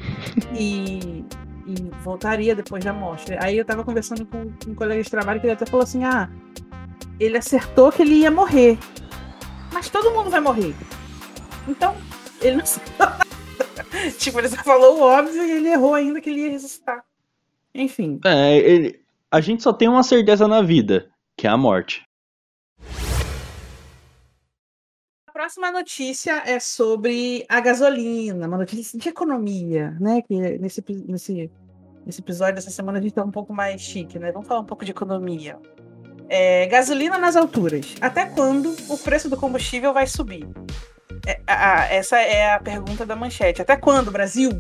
e, 0.54 1.24
e 1.66 1.74
voltaria 2.02 2.54
depois 2.54 2.84
da 2.84 2.92
morte. 2.92 3.36
Aí 3.40 3.58
eu 3.58 3.64
tava 3.64 3.84
conversando 3.84 4.24
com, 4.24 4.50
com 4.64 4.70
um 4.70 4.74
colega 4.74 5.02
de 5.02 5.10
trabalho 5.10 5.40
que 5.40 5.46
ele 5.46 5.54
até 5.54 5.66
falou 5.66 5.82
assim: 5.82 6.04
ah, 6.04 6.30
ele 7.18 7.36
acertou 7.36 7.90
que 7.90 8.02
ele 8.02 8.14
ia 8.14 8.30
morrer. 8.30 8.78
Mas 9.72 9.90
todo 9.90 10.12
mundo 10.12 10.30
vai 10.30 10.40
morrer. 10.40 10.74
Então, 11.68 11.96
ele 12.40 12.56
não 12.56 12.64
Tipo, 14.18 14.38
ele 14.38 14.48
só 14.48 14.62
falou 14.62 14.98
o 14.98 15.02
óbvio 15.02 15.42
e 15.42 15.50
ele 15.50 15.68
errou 15.68 15.94
ainda 15.94 16.20
que 16.20 16.30
ele 16.30 16.42
ia 16.42 16.50
ressuscitar. 16.50 17.04
Enfim. 17.74 18.20
É, 18.24 18.56
ele... 18.56 19.00
a 19.30 19.40
gente 19.40 19.62
só 19.62 19.72
tem 19.72 19.88
uma 19.88 20.02
certeza 20.02 20.46
na 20.46 20.62
vida, 20.62 21.10
que 21.36 21.46
é 21.46 21.50
a 21.50 21.56
morte. 21.56 22.05
Próxima 25.46 25.70
notícia 25.70 26.42
é 26.44 26.58
sobre 26.58 27.46
a 27.48 27.60
gasolina, 27.60 28.48
uma 28.48 28.58
notícia 28.58 28.98
de 28.98 29.08
economia, 29.08 29.96
né? 30.00 30.20
Que 30.20 30.58
nesse, 30.58 30.84
nesse, 31.06 31.50
nesse 32.04 32.20
episódio 32.20 32.56
dessa 32.56 32.70
semana 32.72 32.98
a 32.98 33.00
gente 33.00 33.14
tá 33.14 33.22
um 33.22 33.30
pouco 33.30 33.54
mais 33.54 33.80
chique, 33.80 34.18
né? 34.18 34.32
Vamos 34.32 34.48
falar 34.48 34.58
um 34.58 34.64
pouco 34.64 34.84
de 34.84 34.90
economia. 34.90 35.56
É, 36.28 36.66
gasolina 36.66 37.16
nas 37.16 37.36
alturas. 37.36 37.94
Até 38.00 38.26
quando 38.26 38.74
o 38.88 38.98
preço 38.98 39.30
do 39.30 39.36
combustível 39.36 39.94
vai 39.94 40.08
subir? 40.08 40.48
É, 41.24 41.38
a, 41.46 41.82
a, 41.82 41.94
essa 41.94 42.18
é 42.18 42.52
a 42.52 42.58
pergunta 42.58 43.06
da 43.06 43.14
manchete. 43.14 43.62
Até 43.62 43.76
quando, 43.76 44.10
Brasil? 44.10 44.50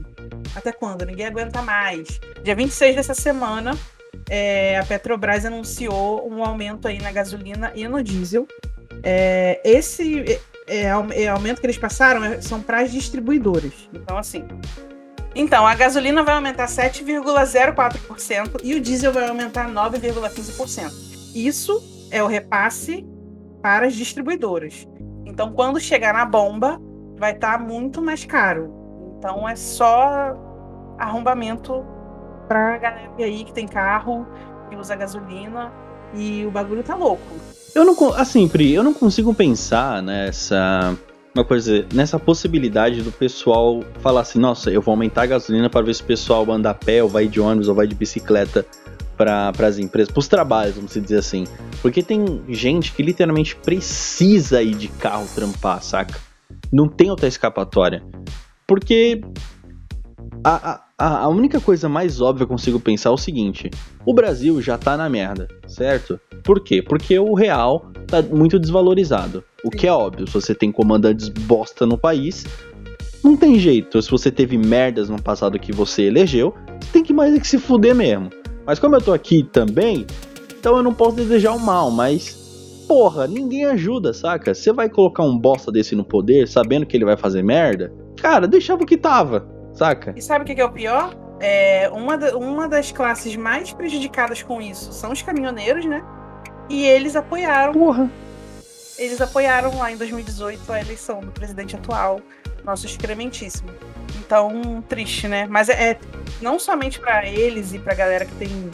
Até 0.54 0.70
quando? 0.70 1.04
Ninguém 1.04 1.26
aguenta 1.26 1.62
mais. 1.62 2.20
Dia 2.44 2.54
26 2.54 2.94
dessa 2.94 3.14
semana, 3.14 3.76
é, 4.30 4.78
a 4.78 4.84
Petrobras 4.84 5.44
anunciou 5.44 6.24
um 6.30 6.44
aumento 6.44 6.86
aí 6.86 7.02
na 7.02 7.10
gasolina 7.10 7.72
e 7.74 7.88
no 7.88 8.00
diesel. 8.04 8.46
É, 9.02 9.60
esse, 9.64 10.40
é, 10.66 10.86
é, 11.12 11.28
aumento 11.28 11.60
que 11.60 11.66
eles 11.66 11.78
passaram 11.78 12.24
é, 12.24 12.40
são 12.40 12.60
para 12.60 12.80
as 12.80 12.90
distribuidoras. 12.90 13.72
Então, 13.92 14.18
assim. 14.18 14.46
Então, 15.34 15.66
a 15.66 15.74
gasolina 15.74 16.22
vai 16.22 16.34
aumentar 16.34 16.66
7,04% 16.66 18.60
e 18.62 18.74
o 18.74 18.80
diesel 18.80 19.12
vai 19.12 19.28
aumentar 19.28 19.68
9,15%. 19.68 20.90
Isso 21.34 22.08
é 22.10 22.22
o 22.22 22.26
repasse 22.26 23.06
para 23.62 23.86
as 23.86 23.94
distribuidoras. 23.94 24.86
Então, 25.26 25.52
quando 25.52 25.78
chegar 25.78 26.14
na 26.14 26.24
bomba, 26.24 26.80
vai 27.18 27.32
estar 27.32 27.58
tá 27.58 27.64
muito 27.64 28.00
mais 28.00 28.24
caro. 28.24 28.72
Então, 29.18 29.48
é 29.48 29.54
só 29.54 30.34
arrombamento 30.98 31.84
para 32.48 32.74
a 32.74 32.78
galera 32.78 33.12
aí 33.18 33.44
que 33.44 33.52
tem 33.52 33.66
carro, 33.66 34.26
que 34.70 34.76
usa 34.76 34.96
gasolina 34.96 35.72
e 36.14 36.46
o 36.46 36.50
bagulho 36.50 36.82
tá 36.82 36.94
louco. 36.94 37.22
Eu 37.76 37.84
não, 37.84 37.94
assim, 38.14 38.48
Pri, 38.48 38.72
eu 38.72 38.82
não 38.82 38.94
consigo 38.94 39.34
pensar 39.34 40.02
nessa 40.02 40.96
uma 41.34 41.44
coisa, 41.44 41.84
nessa 41.92 42.18
possibilidade 42.18 43.02
do 43.02 43.12
pessoal 43.12 43.84
falar 44.00 44.22
assim, 44.22 44.38
nossa, 44.38 44.70
eu 44.70 44.80
vou 44.80 44.92
aumentar 44.92 45.24
a 45.24 45.26
gasolina 45.26 45.68
para 45.68 45.84
ver 45.84 45.94
se 45.94 46.00
o 46.00 46.06
pessoal 46.06 46.50
anda 46.50 46.70
a 46.70 46.74
pé, 46.74 47.02
ou 47.02 47.08
vai 47.10 47.28
de 47.28 47.38
ônibus, 47.38 47.68
ou 47.68 47.74
vai 47.74 47.86
de 47.86 47.94
bicicleta 47.94 48.64
para 49.14 49.52
as 49.60 49.78
empresas, 49.78 50.10
para 50.10 50.20
os 50.20 50.26
trabalhos, 50.26 50.76
vamos 50.76 50.94
dizer 50.94 51.18
assim. 51.18 51.44
Porque 51.82 52.02
tem 52.02 52.42
gente 52.48 52.92
que 52.92 53.02
literalmente 53.02 53.54
precisa 53.54 54.62
ir 54.62 54.74
de 54.74 54.88
carro 54.88 55.28
trampar, 55.34 55.82
saca? 55.82 56.18
Não 56.72 56.88
tem 56.88 57.10
outra 57.10 57.28
escapatória. 57.28 58.02
Porque 58.66 59.20
a, 60.42 60.70
a, 60.72 60.85
a 60.98 61.28
única 61.28 61.60
coisa 61.60 61.90
mais 61.90 62.22
óbvia 62.22 62.46
que 62.46 62.52
eu 62.52 62.56
consigo 62.56 62.80
pensar 62.80 63.10
é 63.10 63.12
o 63.12 63.18
seguinte: 63.18 63.70
o 64.04 64.14
Brasil 64.14 64.60
já 64.62 64.78
tá 64.78 64.96
na 64.96 65.08
merda, 65.10 65.46
certo? 65.66 66.18
Por 66.42 66.60
quê? 66.60 66.80
Porque 66.80 67.18
o 67.18 67.34
real 67.34 67.90
tá 68.06 68.22
muito 68.22 68.58
desvalorizado. 68.58 69.44
O 69.62 69.70
que 69.70 69.86
é 69.86 69.92
óbvio, 69.92 70.26
se 70.26 70.32
você 70.32 70.54
tem 70.54 70.72
comandantes 70.72 71.28
bosta 71.28 71.84
no 71.84 71.98
país, 71.98 72.46
não 73.22 73.36
tem 73.36 73.58
jeito. 73.58 74.00
Se 74.00 74.10
você 74.10 74.30
teve 74.30 74.56
merdas 74.56 75.10
no 75.10 75.20
passado 75.20 75.58
que 75.58 75.70
você 75.70 76.04
elegeu, 76.04 76.54
você 76.80 76.92
tem 76.92 77.02
que 77.02 77.12
mais 77.12 77.34
é 77.34 77.40
que 77.40 77.46
se 77.46 77.58
fuder 77.58 77.94
mesmo. 77.94 78.30
Mas 78.64 78.78
como 78.78 78.96
eu 78.96 79.02
tô 79.02 79.12
aqui 79.12 79.42
também, 79.42 80.06
então 80.58 80.78
eu 80.78 80.82
não 80.82 80.94
posso 80.94 81.16
desejar 81.16 81.52
o 81.52 81.60
mal, 81.60 81.90
mas 81.90 82.84
porra, 82.88 83.26
ninguém 83.26 83.66
ajuda, 83.66 84.14
saca? 84.14 84.54
Você 84.54 84.72
vai 84.72 84.88
colocar 84.88 85.24
um 85.24 85.36
bosta 85.36 85.70
desse 85.70 85.94
no 85.94 86.04
poder, 86.04 86.48
sabendo 86.48 86.86
que 86.86 86.96
ele 86.96 87.04
vai 87.04 87.16
fazer 87.16 87.42
merda? 87.42 87.92
Cara, 88.16 88.46
deixava 88.48 88.82
o 88.82 88.86
que 88.86 88.96
tava, 88.96 89.46
saca? 89.76 90.12
E 90.16 90.22
sabe 90.22 90.44
o 90.44 90.54
que 90.54 90.60
é 90.60 90.64
o 90.64 90.70
pior? 90.70 91.14
É, 91.38 91.88
uma, 91.92 92.16
da, 92.16 92.36
uma 92.36 92.68
das 92.68 92.90
classes 92.90 93.36
mais 93.36 93.72
prejudicadas 93.72 94.42
com 94.42 94.60
isso 94.60 94.92
são 94.92 95.12
os 95.12 95.20
caminhoneiros, 95.22 95.84
né? 95.84 96.02
E 96.68 96.84
eles 96.84 97.14
apoiaram. 97.14 97.72
Porra. 97.72 98.10
Eles 98.98 99.20
apoiaram 99.20 99.76
lá 99.76 99.92
em 99.92 99.96
2018 99.96 100.72
a 100.72 100.80
eleição 100.80 101.20
do 101.20 101.30
presidente 101.30 101.76
atual, 101.76 102.20
nosso 102.64 102.86
excrementíssimo. 102.86 103.68
tão 104.26 104.82
triste, 104.88 105.28
né? 105.28 105.46
Mas 105.46 105.68
é, 105.68 105.90
é 105.90 105.98
não 106.40 106.58
somente 106.58 106.98
para 106.98 107.26
eles 107.26 107.74
e 107.74 107.78
pra 107.78 107.94
galera 107.94 108.24
que 108.24 108.34
tem 108.34 108.70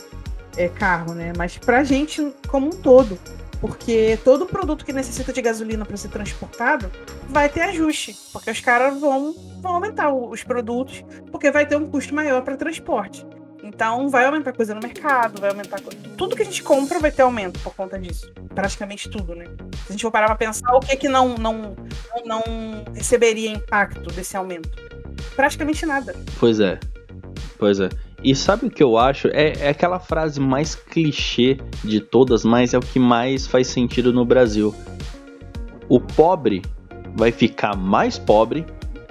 é, 0.56 0.68
carro, 0.68 1.14
né? 1.14 1.32
Mas 1.36 1.58
pra 1.58 1.82
gente 1.82 2.32
como 2.48 2.68
um 2.68 2.70
todo. 2.70 3.18
Porque 3.62 4.18
todo 4.24 4.44
produto 4.44 4.84
que 4.84 4.92
necessita 4.92 5.32
de 5.32 5.40
gasolina 5.40 5.84
para 5.84 5.96
ser 5.96 6.08
transportado 6.08 6.90
vai 7.28 7.48
ter 7.48 7.60
ajuste. 7.60 8.16
Porque 8.32 8.50
os 8.50 8.58
caras 8.58 9.00
vão, 9.00 9.32
vão 9.60 9.76
aumentar 9.76 10.12
os 10.12 10.42
produtos, 10.42 11.04
porque 11.30 11.48
vai 11.48 11.64
ter 11.64 11.76
um 11.76 11.86
custo 11.86 12.12
maior 12.12 12.42
para 12.42 12.56
transporte. 12.56 13.24
Então 13.62 14.08
vai 14.08 14.24
aumentar 14.24 14.52
coisa 14.52 14.74
no 14.74 14.80
mercado, 14.80 15.40
vai 15.40 15.50
aumentar 15.50 15.80
tudo 16.18 16.34
que 16.34 16.42
a 16.42 16.44
gente 16.44 16.60
compra 16.60 16.98
vai 16.98 17.12
ter 17.12 17.22
aumento 17.22 17.60
por 17.60 17.72
conta 17.72 17.96
disso. 18.00 18.32
Praticamente 18.52 19.08
tudo, 19.08 19.36
né? 19.36 19.44
Se 19.86 19.90
a 19.90 19.92
gente 19.92 20.02
for 20.02 20.10
parar 20.10 20.26
pra 20.26 20.34
pensar, 20.34 20.74
o 20.74 20.80
que 20.80 20.96
que 20.96 21.08
não 21.08 21.36
não 21.36 21.76
não 22.24 22.42
receberia 22.92 23.48
impacto 23.48 24.12
desse 24.12 24.36
aumento? 24.36 24.70
Praticamente 25.36 25.86
nada. 25.86 26.16
Pois 26.40 26.58
é. 26.58 26.80
Pois 27.58 27.78
é. 27.78 27.88
E 28.24 28.34
sabe 28.36 28.66
o 28.66 28.70
que 28.70 28.82
eu 28.82 28.96
acho? 28.96 29.28
É, 29.28 29.52
é 29.60 29.68
aquela 29.68 29.98
frase 29.98 30.40
mais 30.40 30.74
clichê 30.74 31.58
de 31.82 32.00
todas, 32.00 32.44
mas 32.44 32.72
é 32.72 32.78
o 32.78 32.80
que 32.80 32.98
mais 32.98 33.46
faz 33.46 33.66
sentido 33.66 34.12
no 34.12 34.24
Brasil. 34.24 34.72
O 35.88 36.00
pobre 36.00 36.62
vai 37.16 37.32
ficar 37.32 37.76
mais 37.76 38.18
pobre 38.18 38.64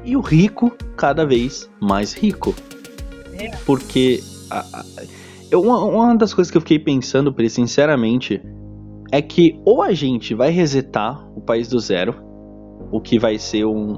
e 0.05 0.15
o 0.15 0.21
rico 0.21 0.71
cada 0.95 1.25
vez 1.25 1.69
mais 1.79 2.13
rico. 2.13 2.55
Porque 3.65 4.21
a, 4.49 4.59
a, 4.59 4.85
eu, 5.51 5.61
uma, 5.61 5.83
uma, 5.83 6.15
das 6.15 6.33
coisas 6.33 6.49
que 6.49 6.57
eu 6.57 6.61
fiquei 6.61 6.79
pensando, 6.79 7.33
Pri, 7.33 7.49
sinceramente, 7.49 8.41
é 9.11 9.21
que 9.21 9.59
ou 9.65 9.81
a 9.81 9.91
gente 9.91 10.33
vai 10.33 10.51
resetar 10.51 11.27
o 11.35 11.41
país 11.41 11.67
do 11.67 11.79
zero, 11.79 12.15
o 12.91 13.01
que 13.01 13.19
vai 13.19 13.37
ser 13.37 13.65
um 13.65 13.97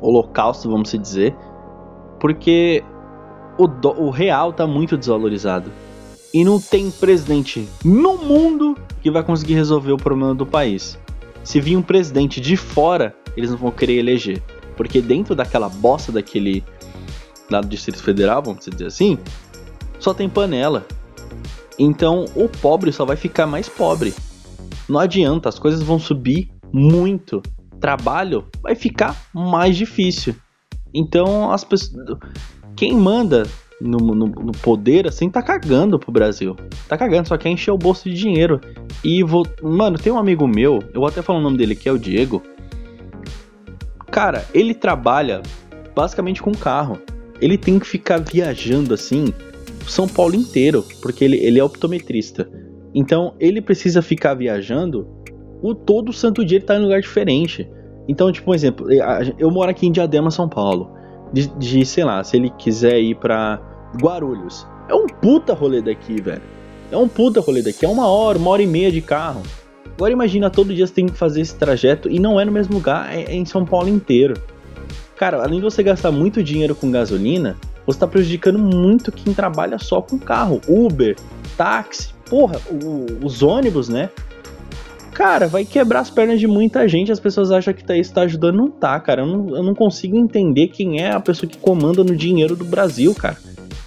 holocausto, 0.00 0.70
vamos 0.70 0.92
dizer, 0.92 1.36
porque 2.20 2.82
o, 3.58 3.66
do, 3.66 3.90
o 3.90 4.10
real 4.10 4.52
tá 4.52 4.66
muito 4.66 4.96
desvalorizado. 4.96 5.70
E 6.32 6.44
não 6.44 6.60
tem 6.60 6.90
presidente 6.90 7.68
no 7.84 8.16
mundo 8.16 8.76
que 9.02 9.10
vai 9.10 9.22
conseguir 9.22 9.54
resolver 9.54 9.92
o 9.92 9.96
problema 9.96 10.34
do 10.34 10.46
país. 10.46 10.98
Se 11.42 11.60
vir 11.60 11.76
um 11.76 11.82
presidente 11.82 12.40
de 12.40 12.56
fora, 12.56 13.14
eles 13.36 13.50
não 13.50 13.56
vão 13.56 13.70
querer 13.70 13.98
eleger. 13.98 14.42
Porque 14.76 15.00
dentro 15.00 15.34
daquela 15.34 15.68
bosta 15.68 16.12
daquele. 16.12 16.64
lá 17.50 17.60
do 17.60 17.68
Distrito 17.68 18.02
Federal, 18.02 18.42
vamos 18.42 18.64
dizer 18.64 18.86
assim, 18.86 19.18
só 19.98 20.14
tem 20.14 20.28
panela. 20.28 20.86
Então 21.78 22.26
o 22.34 22.48
pobre 22.48 22.92
só 22.92 23.04
vai 23.04 23.16
ficar 23.16 23.46
mais 23.46 23.68
pobre. 23.68 24.14
Não 24.88 25.00
adianta, 25.00 25.48
as 25.48 25.58
coisas 25.58 25.82
vão 25.82 25.98
subir 25.98 26.50
muito. 26.72 27.42
Trabalho 27.80 28.46
vai 28.62 28.74
ficar 28.74 29.16
mais 29.32 29.76
difícil. 29.76 30.34
Então 30.92 31.50
as 31.50 31.64
pessoas. 31.64 32.18
Quem 32.80 32.94
manda 32.94 33.42
no, 33.78 33.98
no, 33.98 34.26
no, 34.26 34.52
poder, 34.52 35.06
assim, 35.06 35.28
tá 35.28 35.42
cagando 35.42 35.98
pro 35.98 36.10
Brasil. 36.10 36.56
Tá 36.88 36.96
cagando, 36.96 37.28
só 37.28 37.36
quer 37.36 37.50
encher 37.50 37.70
o 37.70 37.76
bolso 37.76 38.08
de 38.08 38.14
dinheiro. 38.14 38.58
E 39.04 39.22
vou. 39.22 39.46
Mano, 39.62 39.98
tem 39.98 40.10
um 40.10 40.16
amigo 40.16 40.48
meu, 40.48 40.78
eu 40.94 41.00
vou 41.00 41.06
até 41.06 41.20
falar 41.20 41.40
o 41.40 41.42
nome 41.42 41.58
dele 41.58 41.74
que 41.74 41.90
é 41.90 41.92
o 41.92 41.98
Diego. 41.98 42.42
Cara, 44.10 44.46
ele 44.54 44.72
trabalha 44.72 45.42
basicamente 45.94 46.40
com 46.40 46.52
carro. 46.52 46.98
Ele 47.38 47.58
tem 47.58 47.78
que 47.78 47.86
ficar 47.86 48.16
viajando 48.16 48.94
assim 48.94 49.26
são 49.86 50.08
Paulo 50.08 50.34
inteiro, 50.34 50.82
porque 51.02 51.22
ele, 51.22 51.36
ele 51.36 51.60
é 51.60 51.62
optometrista. 51.62 52.50
Então 52.94 53.34
ele 53.38 53.60
precisa 53.60 54.00
ficar 54.00 54.32
viajando 54.32 55.06
o 55.60 55.74
todo 55.74 56.14
santo 56.14 56.46
dia 56.46 56.56
ele 56.56 56.64
tá 56.64 56.76
em 56.76 56.78
um 56.78 56.84
lugar 56.84 57.02
diferente. 57.02 57.70
Então, 58.08 58.32
tipo, 58.32 58.50
um 58.50 58.54
exemplo, 58.54 58.86
eu 59.38 59.50
moro 59.50 59.70
aqui 59.70 59.86
em 59.86 59.92
Diadema, 59.92 60.30
São 60.30 60.48
Paulo. 60.48 60.98
De, 61.32 61.46
de 61.46 61.84
sei 61.86 62.04
lá, 62.04 62.22
se 62.24 62.36
ele 62.36 62.50
quiser 62.50 62.98
ir 63.00 63.14
pra 63.16 63.60
Guarulhos. 64.00 64.66
É 64.88 64.94
um 64.94 65.06
puta 65.06 65.54
rolê 65.54 65.80
daqui, 65.80 66.20
velho. 66.20 66.42
É 66.90 66.96
um 66.96 67.08
puta 67.08 67.40
rolê 67.40 67.62
daqui. 67.62 67.84
É 67.84 67.88
uma 67.88 68.08
hora, 68.08 68.38
uma 68.38 68.50
hora 68.50 68.62
e 68.62 68.66
meia 68.66 68.90
de 68.90 69.00
carro. 69.00 69.42
Agora 69.94 70.12
imagina, 70.12 70.48
todo 70.50 70.74
dia 70.74 70.86
você 70.86 70.94
tem 70.94 71.06
que 71.06 71.16
fazer 71.16 71.42
esse 71.42 71.54
trajeto 71.54 72.10
e 72.10 72.18
não 72.18 72.40
é 72.40 72.44
no 72.44 72.52
mesmo 72.52 72.74
lugar, 72.74 73.14
é, 73.14 73.24
é 73.24 73.34
em 73.34 73.44
São 73.44 73.64
Paulo 73.64 73.88
inteiro. 73.88 74.34
Cara, 75.16 75.42
além 75.42 75.58
de 75.58 75.64
você 75.64 75.82
gastar 75.82 76.10
muito 76.10 76.42
dinheiro 76.42 76.74
com 76.74 76.90
gasolina, 76.90 77.56
você 77.84 77.96
está 77.96 78.06
prejudicando 78.06 78.58
muito 78.58 79.12
quem 79.12 79.34
trabalha 79.34 79.78
só 79.78 80.00
com 80.00 80.18
carro. 80.18 80.60
Uber, 80.66 81.16
táxi, 81.56 82.14
porra, 82.28 82.58
o, 82.70 83.26
os 83.26 83.42
ônibus, 83.42 83.88
né? 83.88 84.08
Cara, 85.20 85.46
vai 85.46 85.66
quebrar 85.66 86.00
as 86.00 86.08
pernas 86.08 86.40
de 86.40 86.46
muita 86.46 86.88
gente. 86.88 87.12
As 87.12 87.20
pessoas 87.20 87.52
acham 87.52 87.74
que 87.74 87.84
tá, 87.84 87.94
isso 87.94 88.10
tá 88.10 88.22
ajudando. 88.22 88.56
Não 88.56 88.70
tá, 88.70 88.98
cara. 88.98 89.20
Eu 89.20 89.26
não, 89.26 89.56
eu 89.56 89.62
não 89.62 89.74
consigo 89.74 90.16
entender 90.16 90.68
quem 90.68 91.02
é 91.02 91.10
a 91.10 91.20
pessoa 91.20 91.46
que 91.46 91.58
comanda 91.58 92.02
no 92.02 92.16
dinheiro 92.16 92.56
do 92.56 92.64
Brasil, 92.64 93.14
cara. 93.14 93.36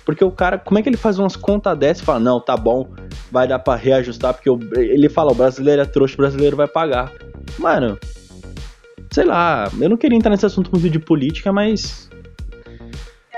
Porque 0.06 0.24
o 0.24 0.30
cara, 0.30 0.60
como 0.60 0.78
é 0.78 0.84
que 0.84 0.90
ele 0.90 0.96
faz 0.96 1.18
umas 1.18 1.36
contas 1.36 1.76
dessas 1.76 2.04
e 2.04 2.06
fala, 2.06 2.20
não, 2.20 2.40
tá 2.40 2.56
bom, 2.56 2.88
vai 3.32 3.48
dar 3.48 3.58
pra 3.58 3.76
reajustar, 3.76 4.36
porque 4.36 4.48
ele 4.78 5.10
fala, 5.10 5.32
o 5.32 5.36
brasileiro 5.36 5.82
é 5.82 5.86
trouxa, 5.86 6.14
o 6.14 6.18
brasileiro 6.18 6.56
vai 6.56 6.68
pagar. 6.68 7.12
Mano, 7.58 7.98
sei 9.10 9.26
lá, 9.26 9.72
eu 9.82 9.90
não 9.90 9.98
queria 9.98 10.16
entrar 10.16 10.30
nesse 10.30 10.46
assunto 10.46 10.70
muito 10.72 10.88
de 10.88 11.00
política, 11.00 11.52
mas 11.52 12.12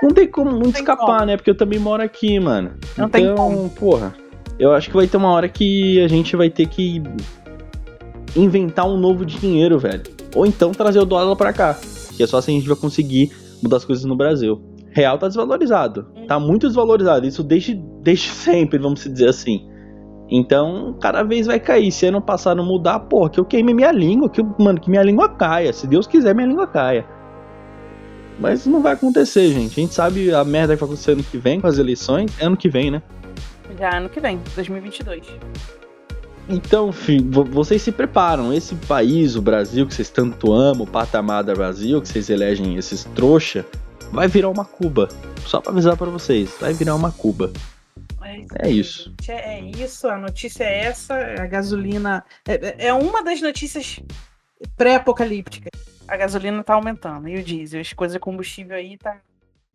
não 0.03 0.09
tem 0.09 0.27
como 0.27 0.51
não, 0.51 0.63
tem 0.63 0.81
escapar, 0.81 1.19
como. 1.19 1.25
né? 1.27 1.37
Porque 1.37 1.51
eu 1.51 1.55
também 1.55 1.79
moro 1.79 2.03
aqui, 2.03 2.37
mano. 2.41 2.71
Não 2.97 3.07
então, 3.07 3.09
tem 3.09 3.35
como. 3.35 3.69
porra, 3.69 4.13
eu 4.59 4.73
acho 4.73 4.89
que 4.89 4.95
vai 4.97 5.07
ter 5.07 5.15
uma 5.15 5.31
hora 5.31 5.47
que 5.47 6.01
a 6.03 6.09
gente 6.09 6.35
vai 6.35 6.49
ter 6.49 6.67
que 6.67 7.01
inventar 8.35 8.87
um 8.87 8.97
novo 8.97 9.25
dinheiro, 9.25 9.79
velho. 9.79 10.03
Ou 10.35 10.45
então 10.45 10.71
trazer 10.71 10.99
o 10.99 11.05
dólar 11.05 11.35
pra 11.35 11.53
cá. 11.53 11.77
Que 12.15 12.23
é 12.23 12.27
só 12.27 12.37
assim 12.37 12.53
a 12.53 12.59
gente 12.59 12.67
vai 12.67 12.77
conseguir 12.77 13.31
mudar 13.61 13.77
as 13.77 13.85
coisas 13.85 14.05
no 14.05 14.15
Brasil. 14.15 14.61
Real 14.91 15.17
tá 15.17 15.27
desvalorizado. 15.27 16.07
Tá 16.27 16.39
muito 16.39 16.67
desvalorizado. 16.67 17.25
Isso 17.25 17.43
desde, 17.43 17.75
desde 18.01 18.29
sempre, 18.29 18.79
vamos 18.79 19.03
dizer 19.03 19.29
assim. 19.29 19.67
Então, 20.29 20.95
cada 21.01 21.23
vez 21.23 21.45
vai 21.45 21.59
cair. 21.59 21.91
Se 21.91 22.05
ano 22.05 22.21
passado 22.21 22.63
mudar, 22.63 22.99
porra, 23.01 23.29
que 23.29 23.39
eu 23.39 23.45
queime 23.45 23.73
minha 23.73 23.91
língua, 23.91 24.29
que, 24.29 24.41
mano, 24.57 24.79
que 24.79 24.89
minha 24.89 25.03
língua 25.03 25.29
caia. 25.29 25.71
Se 25.73 25.85
Deus 25.85 26.07
quiser, 26.07 26.33
minha 26.33 26.47
língua 26.47 26.65
caia. 26.65 27.05
Mas 28.39 28.65
não 28.65 28.81
vai 28.81 28.93
acontecer, 28.93 29.49
gente. 29.49 29.79
A 29.79 29.83
gente 29.83 29.93
sabe 29.93 30.33
a 30.33 30.43
merda 30.43 30.75
que 30.75 30.79
vai 30.81 30.87
acontecer 30.87 31.11
ano 31.11 31.23
que 31.23 31.37
vem 31.37 31.59
com 31.59 31.67
as 31.67 31.77
eleições. 31.77 32.31
É 32.39 32.45
ano 32.45 32.57
que 32.57 32.69
vem, 32.69 32.91
né? 32.91 33.01
Já 33.77 33.97
ano 33.97 34.09
que 34.09 34.19
vem, 34.19 34.39
2022. 34.55 35.25
Então, 36.47 36.91
filho, 36.91 37.43
vocês 37.45 37.81
se 37.81 37.91
preparam. 37.91 38.53
Esse 38.53 38.75
país, 38.75 39.35
o 39.35 39.41
Brasil, 39.41 39.87
que 39.87 39.93
vocês 39.93 40.09
tanto 40.09 40.53
amam, 40.53 40.83
o 40.83 40.87
patamar 40.87 41.43
do 41.43 41.53
Brasil, 41.53 42.01
que 42.01 42.07
vocês 42.07 42.29
elegem 42.29 42.75
esses 42.75 43.03
trouxa, 43.03 43.65
vai 44.11 44.27
virar 44.27 44.49
uma 44.49 44.65
Cuba. 44.65 45.07
Só 45.45 45.59
pra 45.59 45.71
avisar 45.71 45.97
para 45.97 46.09
vocês, 46.09 46.55
vai 46.59 46.73
virar 46.73 46.95
uma 46.95 47.11
Cuba. 47.11 47.51
É 48.59 48.69
isso. 48.69 49.13
É, 49.27 49.59
é 49.59 49.61
isso, 49.61 50.07
a 50.07 50.17
notícia 50.17 50.63
é 50.63 50.85
essa. 50.85 51.15
A 51.15 51.45
gasolina. 51.47 52.23
É, 52.47 52.87
é 52.87 52.93
uma 52.93 53.23
das 53.23 53.41
notícias 53.41 53.99
pré-apocalípticas 54.75 55.71
a 56.07 56.17
gasolina 56.17 56.63
tá 56.63 56.75
aumentando 56.75 57.27
e 57.27 57.37
o 57.37 57.43
diesel, 57.43 57.81
as 57.81 57.93
coisas 57.93 58.13
de 58.13 58.19
combustível 58.19 58.75
aí 58.75 58.97
tá 58.97 59.21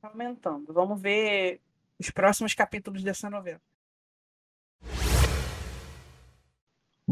aumentando. 0.03 0.73
Vamos 0.73 1.01
ver 1.01 1.61
os 1.99 2.11
próximos 2.11 2.55
capítulos 2.55 3.03
dessa 3.03 3.29
novela. 3.29 3.61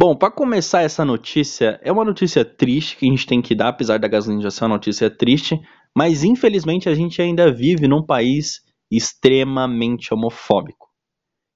Bom, 0.00 0.14
para 0.14 0.30
começar 0.30 0.82
essa 0.82 1.04
notícia, 1.04 1.80
é 1.82 1.90
uma 1.90 2.04
notícia 2.04 2.44
triste 2.44 2.96
que 2.96 3.04
a 3.04 3.10
gente 3.10 3.26
tem 3.26 3.42
que 3.42 3.52
dar, 3.52 3.70
apesar 3.70 3.98
da 3.98 4.06
gasolina 4.06 4.42
já 4.42 4.48
ser 4.48 4.62
uma 4.62 4.76
notícia 4.76 5.10
triste, 5.10 5.60
mas 5.92 6.22
infelizmente 6.22 6.88
a 6.88 6.94
gente 6.94 7.20
ainda 7.20 7.52
vive 7.52 7.88
num 7.88 8.06
país 8.06 8.60
extremamente 8.88 10.14
homofóbico. 10.14 10.86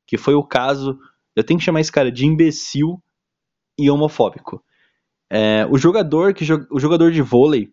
Que 0.09 0.19
foi 0.19 0.35
o 0.35 0.43
caso, 0.43 0.99
eu 1.37 1.45
tenho 1.45 1.57
que 1.57 1.65
chamar 1.65 1.83
esse 1.83 1.93
cara 1.93 2.11
de 2.11 2.27
imbecil 2.27 3.01
e 3.79 3.89
homofóbico. 3.89 4.61
É, 5.31 5.65
o 5.71 5.79
jogador 5.79 6.35
que 6.35 6.45
o 6.69 6.81
jogador 6.81 7.13
de 7.13 7.23
vôlei 7.23 7.69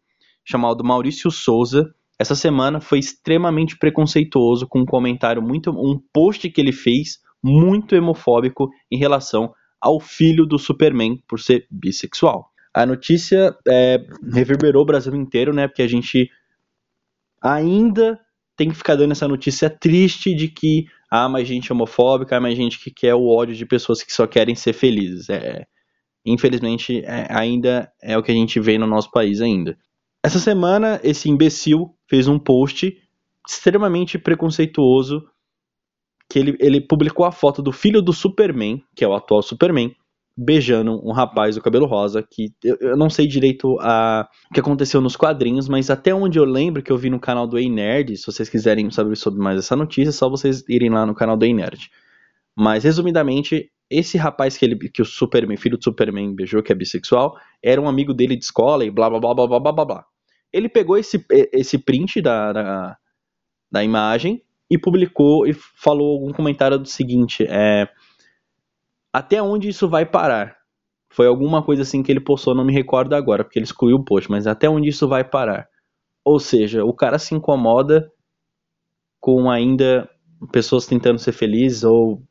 chamado 0.46 0.84
Maurício 0.84 1.32
Souza 1.32 1.92
essa 2.20 2.36
semana 2.36 2.80
foi 2.80 3.00
extremamente 3.00 3.76
preconceituoso 3.76 4.68
com 4.68 4.82
um 4.82 4.86
comentário 4.86 5.42
muito 5.42 5.72
um 5.72 6.00
post 6.14 6.48
que 6.48 6.62
ele 6.62 6.72
fez 6.72 7.18
muito 7.44 7.96
homofóbico 7.96 8.70
em 8.92 9.00
relação 9.00 9.52
ao 9.80 10.00
filho 10.00 10.46
do 10.46 10.60
Superman 10.60 11.22
por 11.28 11.40
ser 11.40 11.66
bissexual. 11.70 12.52
A 12.74 12.86
notícia 12.86 13.56
é, 13.68 14.06
reverberou 14.32 14.84
o 14.84 14.86
Brasil 14.86 15.16
inteiro, 15.16 15.54
né? 15.54 15.68
Porque 15.68 15.82
a 15.82 15.88
gente 15.88 16.30
ainda 17.42 18.20
tem 18.56 18.70
que 18.70 18.76
ficar 18.76 18.96
dando 18.96 19.12
essa 19.12 19.28
notícia 19.28 19.70
triste 19.70 20.36
de 20.36 20.50
que 20.50 20.86
há 21.10 21.28
mais 21.30 21.48
gente 21.48 21.72
homofóbica, 21.72 22.38
há 22.38 22.42
mais 22.42 22.56
gente 22.58 22.80
que 22.80 22.92
quer 22.92 23.16
o 23.16 23.28
ódio 23.28 23.56
de 23.56 23.66
pessoas 23.66 24.04
que 24.04 24.14
só 24.14 24.28
querem 24.28 24.54
ser 24.54 24.74
felizes. 24.74 25.30
É, 25.30 25.66
infelizmente, 26.26 27.02
é, 27.06 27.28
ainda 27.30 27.92
é 28.02 28.18
o 28.18 28.24
que 28.24 28.32
a 28.32 28.36
gente 28.36 28.60
vê 28.60 28.78
no 28.78 28.86
nosso 28.86 29.10
país 29.12 29.42
ainda. 29.42 29.78
Essa 30.24 30.40
semana, 30.40 31.00
esse 31.04 31.30
imbecil 31.30 31.96
fez 32.08 32.28
um 32.28 32.38
post 32.38 32.96
extremamente 33.48 34.20
preconceituoso 34.20 35.24
que 36.30 36.38
ele, 36.38 36.56
ele 36.60 36.80
publicou 36.80 37.26
a 37.26 37.32
foto 37.32 37.62
do 37.62 37.72
filho 37.72 38.02
do 38.02 38.14
Superman, 38.14 38.84
que 38.96 39.04
é 39.04 39.08
o 39.08 39.16
atual 39.16 39.42
Superman, 39.42 39.96
beijando 40.38 41.06
um 41.06 41.12
rapaz 41.12 41.56
do 41.56 41.62
cabelo 41.62 41.86
rosa, 41.86 42.24
que 42.24 42.54
eu, 42.64 42.78
eu 42.80 42.96
não 42.96 43.10
sei 43.10 43.28
direito 43.28 43.78
a, 43.82 44.30
o 44.50 44.54
que 44.54 44.60
aconteceu 44.60 45.02
nos 45.02 45.16
quadrinhos, 45.16 45.68
mas 45.68 45.90
até 45.90 46.14
onde 46.14 46.40
eu 46.40 46.46
lembro 46.46 46.82
que 46.82 46.92
eu 46.92 46.98
vi 46.98 47.10
no 47.10 47.20
canal 47.20 47.46
do 47.46 47.58
Ei 47.58 47.70
Nerd, 47.70 48.16
se 48.16 48.26
vocês 48.26 48.48
quiserem 48.48 48.90
saber 48.92 49.18
sobre 49.18 49.42
mais 49.42 49.58
essa 49.58 49.76
notícia, 49.76 50.10
é 50.10 50.14
só 50.14 50.30
vocês 50.30 50.64
irem 50.70 50.90
lá 50.90 51.06
no 51.06 51.16
canal 51.16 51.36
do 51.36 51.44
Ei 51.44 51.54
Nerd. 51.54 51.90
Mas, 52.56 52.84
resumidamente, 52.84 53.70
esse 53.90 54.18
rapaz 54.18 54.56
que, 54.56 54.64
ele, 54.64 54.78
que 54.78 55.02
o 55.02 55.06
Superman, 55.06 55.58
filho 55.58 55.78
do 55.78 55.84
Superman, 55.84 56.34
beijou, 56.36 56.62
que 56.62 56.72
é 56.72 56.76
bissexual, 56.76 57.36
era 57.62 57.82
um 57.82 57.90
amigo 57.90 58.14
dele 58.14 58.38
de 58.38 58.46
escola 58.46 58.86
e 58.86 58.92
blá 58.92 59.10
blá 59.10 59.20
blá 59.20 59.34
blá 59.34 59.60
blá 59.60 59.72
blá 59.72 59.86
blá. 59.86 60.06
Ele 60.54 60.70
pegou 60.70 60.98
esse, 60.98 61.26
esse 61.30 61.78
print 61.78 62.22
da, 62.22 62.54
da, 62.54 62.98
da 63.72 63.84
imagem 63.84 64.42
e 64.70 64.78
publicou 64.78 65.48
e 65.48 65.54
falou 65.54 66.14
algum 66.14 66.32
comentário 66.32 66.78
do 66.78 66.88
seguinte: 66.88 67.46
é, 67.50 67.88
até 69.12 69.42
onde 69.42 69.70
isso 69.70 69.90
vai 69.90 70.06
parar? 70.06 70.58
Foi 71.12 71.26
alguma 71.26 71.64
coisa 71.64 71.82
assim 71.82 72.04
que 72.04 72.12
ele 72.12 72.20
postou, 72.20 72.54
não 72.54 72.64
me 72.64 72.74
recordo 72.74 73.16
agora, 73.16 73.44
porque 73.44 73.58
ele 73.58 73.66
excluiu 73.66 73.98
o 73.98 74.04
post, 74.04 74.30
mas 74.30 74.46
até 74.46 74.70
onde 74.70 74.90
isso 74.90 75.08
vai 75.08 75.24
parar? 75.24 75.68
Ou 76.24 76.40
seja, 76.40 76.86
o 76.86 76.94
cara 76.94 77.18
se 77.18 77.34
incomoda 77.34 78.12
com 79.20 79.50
ainda 79.50 80.08
pessoas 80.52 80.86
tentando 80.86 81.20
ser 81.20 81.32
felizes 81.32 81.84
ou 81.84 82.22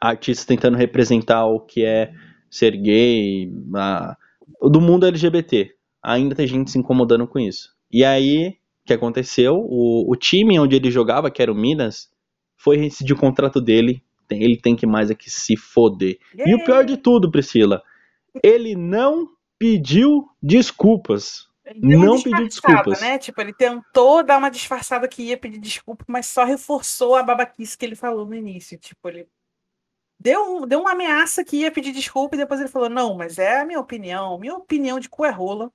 artistas 0.00 0.46
tentando 0.46 0.76
representar 0.76 1.46
o 1.46 1.60
que 1.60 1.84
é 1.84 2.12
ser 2.50 2.76
gay, 2.76 3.52
a, 3.76 4.16
do 4.62 4.80
mundo 4.80 5.06
LGBT. 5.06 5.70
Ainda 6.02 6.34
tem 6.34 6.46
gente 6.46 6.70
se 6.70 6.78
incomodando 6.78 7.26
com 7.28 7.38
isso. 7.38 7.70
E 7.90 8.04
aí, 8.04 8.56
que 8.84 8.92
aconteceu? 8.92 9.54
O, 9.56 10.10
o 10.10 10.16
time 10.16 10.58
onde 10.58 10.76
ele 10.76 10.90
jogava, 10.90 11.30
que 11.30 11.42
era 11.42 11.52
o 11.52 11.54
Minas, 11.54 12.10
foi 12.56 12.76
rescindir 12.76 13.16
o 13.16 13.18
contrato 13.18 13.60
dele. 13.60 14.02
Ele 14.30 14.56
tem 14.56 14.74
que 14.74 14.86
mais 14.86 15.10
é 15.10 15.14
que 15.14 15.30
se 15.30 15.56
foder. 15.56 16.18
Yeah. 16.34 16.50
E 16.50 16.54
o 16.54 16.64
pior 16.64 16.84
de 16.84 16.96
tudo, 16.96 17.30
Priscila, 17.30 17.82
ele 18.42 18.74
não 18.74 19.28
pediu 19.58 20.28
desculpas. 20.42 21.48
Não 21.76 22.20
pediu 22.20 22.46
desculpas. 22.46 23.00
Né? 23.00 23.18
Tipo, 23.18 23.40
ele 23.40 23.52
tentou 23.52 24.22
dar 24.22 24.38
uma 24.38 24.50
disfarçada 24.50 25.06
que 25.06 25.22
ia 25.22 25.36
pedir 25.36 25.58
desculpa, 25.58 26.04
mas 26.08 26.26
só 26.26 26.44
reforçou 26.44 27.14
a 27.14 27.22
babaquice 27.22 27.76
que 27.76 27.84
ele 27.84 27.94
falou 27.94 28.26
no 28.26 28.34
início. 28.34 28.78
Tipo, 28.78 29.08
ele 29.08 29.28
deu, 30.18 30.66
deu 30.66 30.80
uma 30.80 30.92
ameaça 30.92 31.44
que 31.44 31.58
ia 31.58 31.70
pedir 31.70 31.92
desculpa 31.92 32.36
e 32.36 32.38
depois 32.38 32.60
ele 32.60 32.68
falou: 32.68 32.88
não, 32.88 33.14
mas 33.16 33.38
é 33.38 33.60
a 33.60 33.64
minha 33.64 33.80
opinião, 33.80 34.38
minha 34.38 34.54
opinião 34.54 34.98
de 34.98 35.08
cu 35.08 35.24
é 35.24 35.30
rola. 35.30 35.70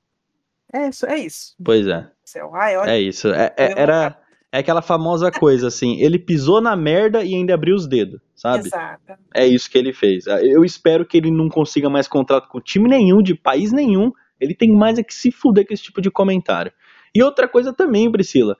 É 0.73 0.89
isso, 0.89 1.05
é 1.05 1.17
isso. 1.17 1.55
Pois 1.63 1.87
é. 1.87 2.09
Ai, 2.53 2.77
olha, 2.77 2.91
é 2.91 2.99
isso. 2.99 3.29
É, 3.29 3.53
é, 3.57 3.81
era 3.81 4.17
é 4.51 4.59
aquela 4.59 4.81
famosa 4.81 5.31
coisa 5.31 5.67
assim, 5.67 5.99
ele 6.01 6.17
pisou 6.17 6.61
na 6.61 6.75
merda 6.75 7.23
e 7.23 7.35
ainda 7.35 7.53
abriu 7.53 7.75
os 7.75 7.87
dedos, 7.87 8.19
sabe? 8.35 8.67
Exato. 8.67 9.13
É 9.33 9.45
isso 9.45 9.69
que 9.69 9.77
ele 9.77 9.93
fez. 9.93 10.25
Eu 10.25 10.63
espero 10.63 11.05
que 11.05 11.17
ele 11.17 11.31
não 11.31 11.49
consiga 11.49 11.89
mais 11.89 12.07
contrato 12.07 12.47
com 12.47 12.59
time 12.59 12.89
nenhum, 12.89 13.21
de 13.21 13.35
país 13.35 13.71
nenhum. 13.71 14.11
Ele 14.39 14.55
tem 14.55 14.71
mais 14.71 14.97
é 14.97 15.03
que 15.03 15.13
se 15.13 15.31
fuder 15.31 15.65
com 15.65 15.73
esse 15.73 15.83
tipo 15.83 16.01
de 16.01 16.11
comentário. 16.11 16.71
E 17.13 17.23
outra 17.23 17.47
coisa 17.47 17.73
também, 17.73 18.11
Priscila, 18.11 18.55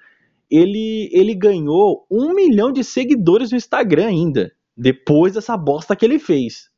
ele, 0.49 1.09
ele 1.11 1.35
ganhou 1.35 2.05
um 2.09 2.33
milhão 2.33 2.71
de 2.71 2.83
seguidores 2.83 3.51
no 3.51 3.57
Instagram 3.57 4.07
ainda 4.07 4.51
depois 4.75 5.33
dessa 5.33 5.57
bosta 5.57 5.95
que 5.95 6.05
ele 6.05 6.19
fez. 6.19 6.69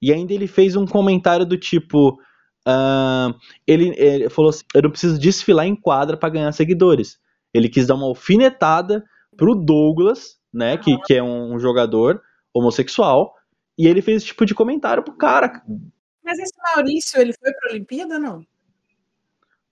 E 0.00 0.12
ainda 0.12 0.32
ele 0.32 0.46
fez 0.46 0.76
um 0.76 0.86
comentário 0.86 1.44
do 1.44 1.56
tipo. 1.58 2.18
Uh, 2.66 3.32
ele, 3.66 3.94
ele, 3.96 4.28
falou 4.28 4.48
assim: 4.48 4.64
Eu 4.74 4.82
não 4.82 4.90
preciso 4.90 5.18
desfilar 5.18 5.66
em 5.66 5.76
quadra 5.76 6.16
para 6.16 6.28
ganhar 6.28 6.50
seguidores. 6.52 7.18
Ele 7.54 7.68
quis 7.68 7.86
dar 7.86 7.94
uma 7.94 8.06
alfinetada 8.06 9.04
pro 9.36 9.54
Douglas, 9.54 10.38
né? 10.52 10.76
Que, 10.76 10.98
que 11.02 11.14
é 11.14 11.22
um 11.22 11.58
jogador 11.58 12.20
homossexual. 12.52 13.34
E 13.78 13.86
ele 13.86 14.02
fez 14.02 14.18
esse 14.18 14.26
tipo 14.26 14.44
de 14.44 14.54
comentário 14.54 15.02
pro 15.02 15.16
cara. 15.16 15.62
Mas 16.24 16.38
esse 16.38 16.54
Maurício, 16.74 17.20
ele 17.20 17.32
foi 17.32 17.52
pra 17.52 17.70
Olimpíada 17.70 18.18
não? 18.18 18.44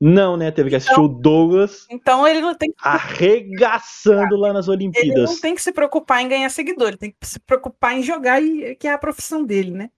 Não, 0.00 0.36
né? 0.36 0.50
Teve 0.50 0.70
que 0.70 0.76
assistir 0.76 0.92
então, 0.92 1.04
o 1.04 1.08
Douglas. 1.08 1.86
Então 1.90 2.28
ele 2.28 2.40
não 2.40 2.54
tem 2.54 2.70
que. 2.70 2.76
Arregaçando 2.80 4.36
lá 4.36 4.52
nas 4.52 4.68
Olimpíadas. 4.68 5.10
Ele 5.10 5.22
não 5.22 5.40
tem 5.40 5.54
que 5.54 5.62
se 5.62 5.72
preocupar 5.72 6.20
em 6.20 6.28
ganhar 6.28 6.50
seguidor, 6.50 6.88
ele 6.88 6.96
tem 6.96 7.10
que 7.10 7.26
se 7.26 7.40
preocupar 7.40 7.96
em 7.96 8.02
jogar, 8.02 8.42
e, 8.42 8.76
que 8.76 8.86
é 8.86 8.92
a 8.92 8.98
profissão 8.98 9.44
dele, 9.44 9.70
né? 9.70 9.90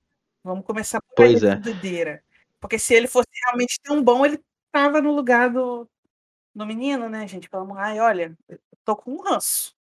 Vamos 0.44 0.64
começar 0.64 1.00
por 1.00 1.14
pois 1.16 1.42
aí, 1.42 1.50
é. 1.50 1.56
doideira. 1.56 2.22
Porque 2.60 2.78
se 2.78 2.94
ele 2.94 3.06
fosse 3.06 3.28
realmente 3.44 3.78
tão 3.82 4.02
bom, 4.02 4.24
ele 4.24 4.40
tava 4.72 5.00
no 5.00 5.14
lugar 5.14 5.50
do, 5.50 5.88
do 6.54 6.66
menino, 6.66 7.08
né, 7.08 7.26
gente? 7.26 7.48
Falamos, 7.48 7.76
ai, 7.78 8.00
olha, 8.00 8.36
eu 8.48 8.58
tô 8.84 8.96
com 8.96 9.12
um 9.12 9.22
ranço. 9.22 9.74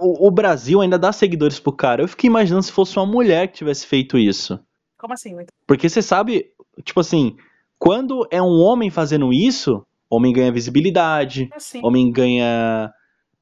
O, 0.00 0.28
o, 0.28 0.30
Brasil 0.30 0.80
ainda 0.80 0.98
dá 0.98 1.12
seguidores 1.12 1.60
pro 1.60 1.72
cara. 1.72 2.02
Eu 2.02 2.08
fiquei 2.08 2.28
imaginando 2.28 2.62
se 2.62 2.72
fosse 2.72 2.96
uma 2.96 3.06
mulher 3.06 3.48
que 3.48 3.58
tivesse 3.58 3.86
feito 3.86 4.18
isso. 4.18 4.58
Como 4.96 5.12
assim? 5.12 5.36
Porque 5.66 5.88
você 5.88 6.00
sabe, 6.00 6.50
tipo 6.82 7.00
assim, 7.00 7.36
quando 7.78 8.26
é 8.30 8.40
um 8.40 8.60
homem 8.60 8.90
fazendo 8.90 9.32
isso, 9.32 9.86
homem 10.08 10.32
ganha 10.32 10.52
visibilidade, 10.52 11.48
assim. 11.52 11.80
homem 11.84 12.10
ganha 12.10 12.92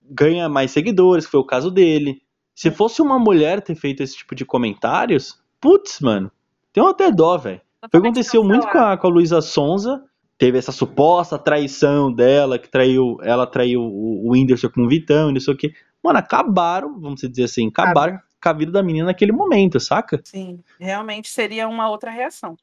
ganha 0.02 0.48
mais 0.48 0.70
seguidores, 0.70 1.24
que 1.24 1.30
foi 1.30 1.40
o 1.40 1.46
caso 1.46 1.70
dele. 1.70 2.20
Se 2.54 2.70
fosse 2.70 3.00
uma 3.00 3.18
mulher 3.18 3.62
ter 3.62 3.74
feito 3.74 4.02
esse 4.02 4.16
tipo 4.16 4.34
de 4.34 4.44
comentários, 4.44 5.40
putz, 5.60 6.00
mano, 6.00 6.30
tem 6.72 6.86
até 6.86 7.10
dó, 7.10 7.38
velho. 7.38 7.60
Foi 7.90 8.00
aconteceu 8.00 8.44
muito 8.44 8.66
com 8.68 8.78
a, 8.78 8.96
com 8.96 9.06
a 9.06 9.10
Luísa 9.10 9.40
Sonza, 9.40 10.02
teve 10.38 10.58
essa 10.58 10.72
suposta 10.72 11.38
traição 11.38 12.12
dela, 12.12 12.58
que 12.58 12.68
traiu, 12.68 13.18
ela 13.22 13.46
traiu 13.46 13.80
o, 13.82 14.26
o 14.26 14.32
Whindersson 14.32 14.68
com 14.70 14.82
o 14.82 14.88
Vitão 14.88 15.30
e 15.30 15.34
não 15.34 15.40
sei 15.40 15.54
o 15.54 15.56
que. 15.56 15.72
Mano, 16.02 16.18
acabaram, 16.18 17.00
vamos 17.00 17.20
dizer 17.20 17.44
assim, 17.44 17.68
acabaram 17.68 18.18
com 18.42 18.48
a 18.48 18.52
vida 18.52 18.72
da 18.72 18.82
menina 18.82 19.06
naquele 19.06 19.32
momento, 19.32 19.80
saca? 19.80 20.20
Sim, 20.24 20.62
realmente 20.78 21.28
seria 21.28 21.66
uma 21.66 21.88
outra 21.88 22.10
reação. 22.10 22.56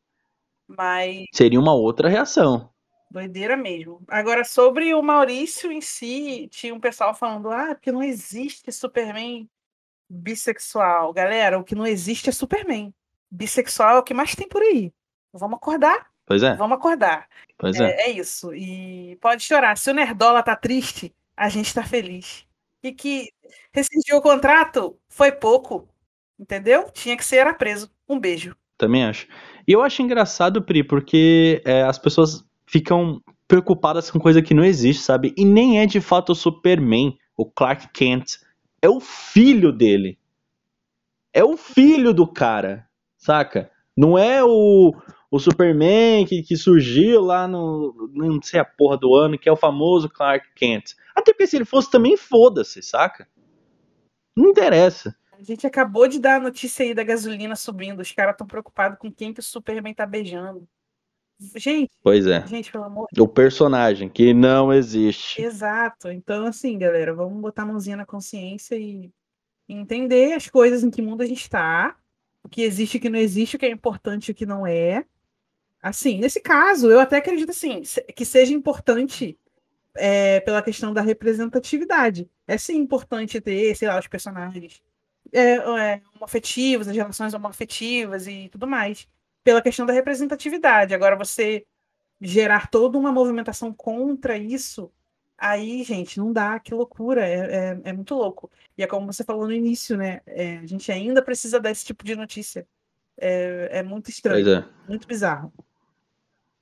Mas. 0.68 1.26
Seria 1.34 1.60
uma 1.60 1.74
outra 1.74 2.08
reação. 2.08 2.70
Doideira 3.10 3.58
mesmo. 3.58 4.02
Agora, 4.08 4.44
sobre 4.46 4.94
o 4.94 5.02
Maurício 5.02 5.72
em 5.72 5.82
si, 5.82 6.48
tinha 6.50 6.74
um 6.74 6.80
pessoal 6.80 7.14
falando: 7.14 7.50
ah, 7.50 7.76
porque 7.76 7.92
não 7.92 8.02
existe 8.02 8.72
Superman 8.72 9.50
bissexual. 10.10 11.12
Galera, 11.14 11.58
o 11.58 11.64
que 11.64 11.76
não 11.76 11.86
existe 11.86 12.30
é 12.30 12.32
Superman. 12.32 12.94
Bissexual 13.30 13.98
é 13.98 14.00
o 14.00 14.04
que 14.04 14.14
mais 14.14 14.36
tem 14.36 14.48
por 14.48 14.62
aí. 14.62 14.94
Vamos 15.34 15.58
acordar? 15.58 16.08
Pois 16.26 16.44
é. 16.44 16.56
Vamos 16.56 16.78
acordar. 16.78 17.28
Pois 17.58 17.80
é. 17.80 17.86
É, 17.86 18.02
é 18.08 18.12
isso. 18.12 18.54
E 18.54 19.18
pode 19.22 19.44
chorar. 19.44 19.78
Se 19.78 19.90
o 19.90 19.94
Nerdola 19.94 20.44
tá 20.44 20.56
triste, 20.56 21.14
a 21.36 21.50
gente 21.50 21.74
tá 21.74 21.84
feliz. 21.84 22.46
E 22.84 22.92
que 22.92 23.30
rescindiu 23.74 24.18
o 24.18 24.22
contrato 24.22 24.98
foi 25.10 25.32
pouco. 25.32 25.88
Entendeu? 26.40 26.90
Tinha 26.92 27.16
que 27.16 27.26
ser 27.26 27.38
era 27.38 27.54
preso. 27.54 27.92
Um 28.08 28.20
beijo. 28.20 28.56
Também 28.78 29.06
acho. 29.06 29.28
E 29.68 29.74
eu 29.74 29.82
acho 29.82 30.02
engraçado, 30.02 30.62
Pri, 30.62 30.84
porque 30.84 31.62
é, 31.66 31.84
as 31.84 32.00
pessoas 32.00 32.44
ficam 32.66 33.22
preocupadas 33.48 34.10
com 34.10 34.20
coisa 34.20 34.42
que 34.42 34.54
não 34.54 34.64
existe, 34.64 35.04
sabe? 35.04 35.34
E 35.38 35.46
nem 35.46 35.80
é 35.80 35.86
de 35.86 36.02
fato 36.02 36.32
o 36.32 36.36
Superman, 36.36 37.18
o 37.38 37.46
Clark 37.46 37.90
Kent. 37.90 38.38
É 38.82 38.90
o 38.90 39.00
filho 39.00 39.72
dele. 39.72 40.18
É 41.34 41.44
o 41.44 41.56
filho 41.56 42.14
do 42.14 42.26
cara, 42.26 42.88
saca? 43.18 43.70
Não 43.96 44.18
é 44.18 44.44
o, 44.44 44.94
o 45.32 45.40
Superman 45.40 46.26
que, 46.26 46.44
que 46.44 46.58
surgiu 46.58 47.22
lá 47.22 47.48
no. 47.48 48.12
Não 48.14 48.42
sei 48.42 48.60
a 48.60 48.66
porra 48.66 48.98
do 48.98 49.16
ano, 49.16 49.40
que 49.40 49.48
é 49.48 49.52
o 49.52 49.56
famoso 49.56 50.10
Clark 50.10 50.46
Kent. 50.54 50.94
Até 51.16 51.32
porque 51.32 51.48
se 51.48 51.56
ele 51.56 51.64
fosse 51.64 51.90
também, 51.90 52.18
foda-se, 52.18 52.84
saca? 52.84 53.26
Não 54.36 54.50
interessa. 54.50 55.16
A 55.32 55.42
gente 55.42 55.66
acabou 55.66 56.08
de 56.08 56.20
dar 56.20 56.36
a 56.36 56.40
notícia 56.40 56.84
aí 56.84 56.94
da 56.94 57.04
gasolina 57.04 57.56
subindo. 57.56 58.02
Os 58.02 58.12
caras 58.12 58.34
estão 58.34 58.46
preocupados 58.46 59.00
com 59.00 59.12
quem 59.12 59.34
que 59.34 59.40
o 59.40 59.44
Superman 59.44 59.94
tá 59.94 60.06
beijando. 60.06 60.68
Gente. 61.56 61.90
Pois 62.04 62.28
é. 62.28 62.46
Gente, 62.46 62.72
pelo 62.72 62.84
amor 62.84 63.08
O 63.18 63.28
personagem 63.28 64.08
que 64.08 64.34
não 64.34 64.72
existe. 64.72 65.42
Exato. 65.42 66.12
Então, 66.12 66.46
assim, 66.46 66.78
galera, 66.78 67.16
vamos 67.16 67.42
botar 67.42 67.64
a 67.64 67.66
mãozinha 67.66 67.98
na 67.98 68.06
consciência 68.06 68.76
e 68.76 69.10
entender 69.68 70.34
as 70.34 70.48
coisas 70.48 70.84
em 70.84 70.92
que 70.92 71.02
mundo 71.02 71.24
a 71.24 71.26
gente 71.26 71.42
está. 71.42 71.98
O 72.44 72.50
que 72.50 72.62
existe 72.62 72.96
e 72.96 72.98
o 72.98 73.02
que 73.02 73.10
não 73.10 73.20
existe, 73.20 73.56
o 73.56 73.60
que 73.60 73.66
é 73.66 73.72
importante 73.72 74.28
e 74.28 74.32
o 74.32 74.36
que 74.36 74.46
não 74.46 74.68
é. 74.68 75.06
Assim, 75.82 76.20
nesse 76.20 76.40
caso, 76.40 76.90
eu 76.90 77.00
até 77.00 77.18
acredito 77.18 77.50
assim, 77.50 77.82
que 78.16 78.24
seja 78.24 78.54
importante 78.54 79.38
é, 79.96 80.40
pela 80.42 80.62
questão 80.62 80.94
da 80.94 81.02
representatividade. 81.02 82.30
É 82.48 82.58
sim 82.58 82.78
importante 82.78 83.42
ter, 83.42 83.76
sei 83.76 83.88
lá, 83.88 84.00
os 84.00 84.08
personagens 84.08 84.82
é, 85.32 85.56
é, 85.56 86.02
homoafetivos, 86.16 86.88
as 86.88 86.96
relações 86.96 87.34
homoafetivas 87.34 88.28
e 88.28 88.50
tudo 88.50 88.68
mais, 88.68 89.08
pela 89.44 89.62
questão 89.62 89.86
da 89.86 89.94
representatividade. 89.94 90.94
Agora, 90.94 91.16
você 91.16 91.66
gerar 92.20 92.70
toda 92.70 92.98
uma 92.98 93.12
movimentação 93.12 93.74
contra 93.74 94.38
isso, 94.38 94.92
aí, 95.38 95.84
gente, 95.84 96.20
não 96.20 96.32
dá, 96.32 96.60
que 96.60 96.74
loucura, 96.74 97.28
é, 97.28 97.72
é, 97.74 97.82
é 97.86 97.94
muito 97.94 98.14
louco. 98.14 98.52
E 98.78 98.84
é 98.84 98.88
como 98.88 99.12
você 99.12 99.24
falou 99.24 99.48
no 99.48 99.54
início, 99.54 99.98
né? 99.98 100.22
É, 100.28 100.58
a 100.58 100.66
gente 100.68 100.92
ainda 100.92 101.22
precisa 101.22 101.60
desse 101.60 101.86
tipo 101.86 102.04
de 102.06 102.16
notícia. 102.16 102.68
É, 103.18 103.80
é 103.80 103.84
muito 103.84 104.10
estranho, 104.10 104.48
é. 104.48 104.70
muito 104.88 105.08
bizarro. 105.08 105.52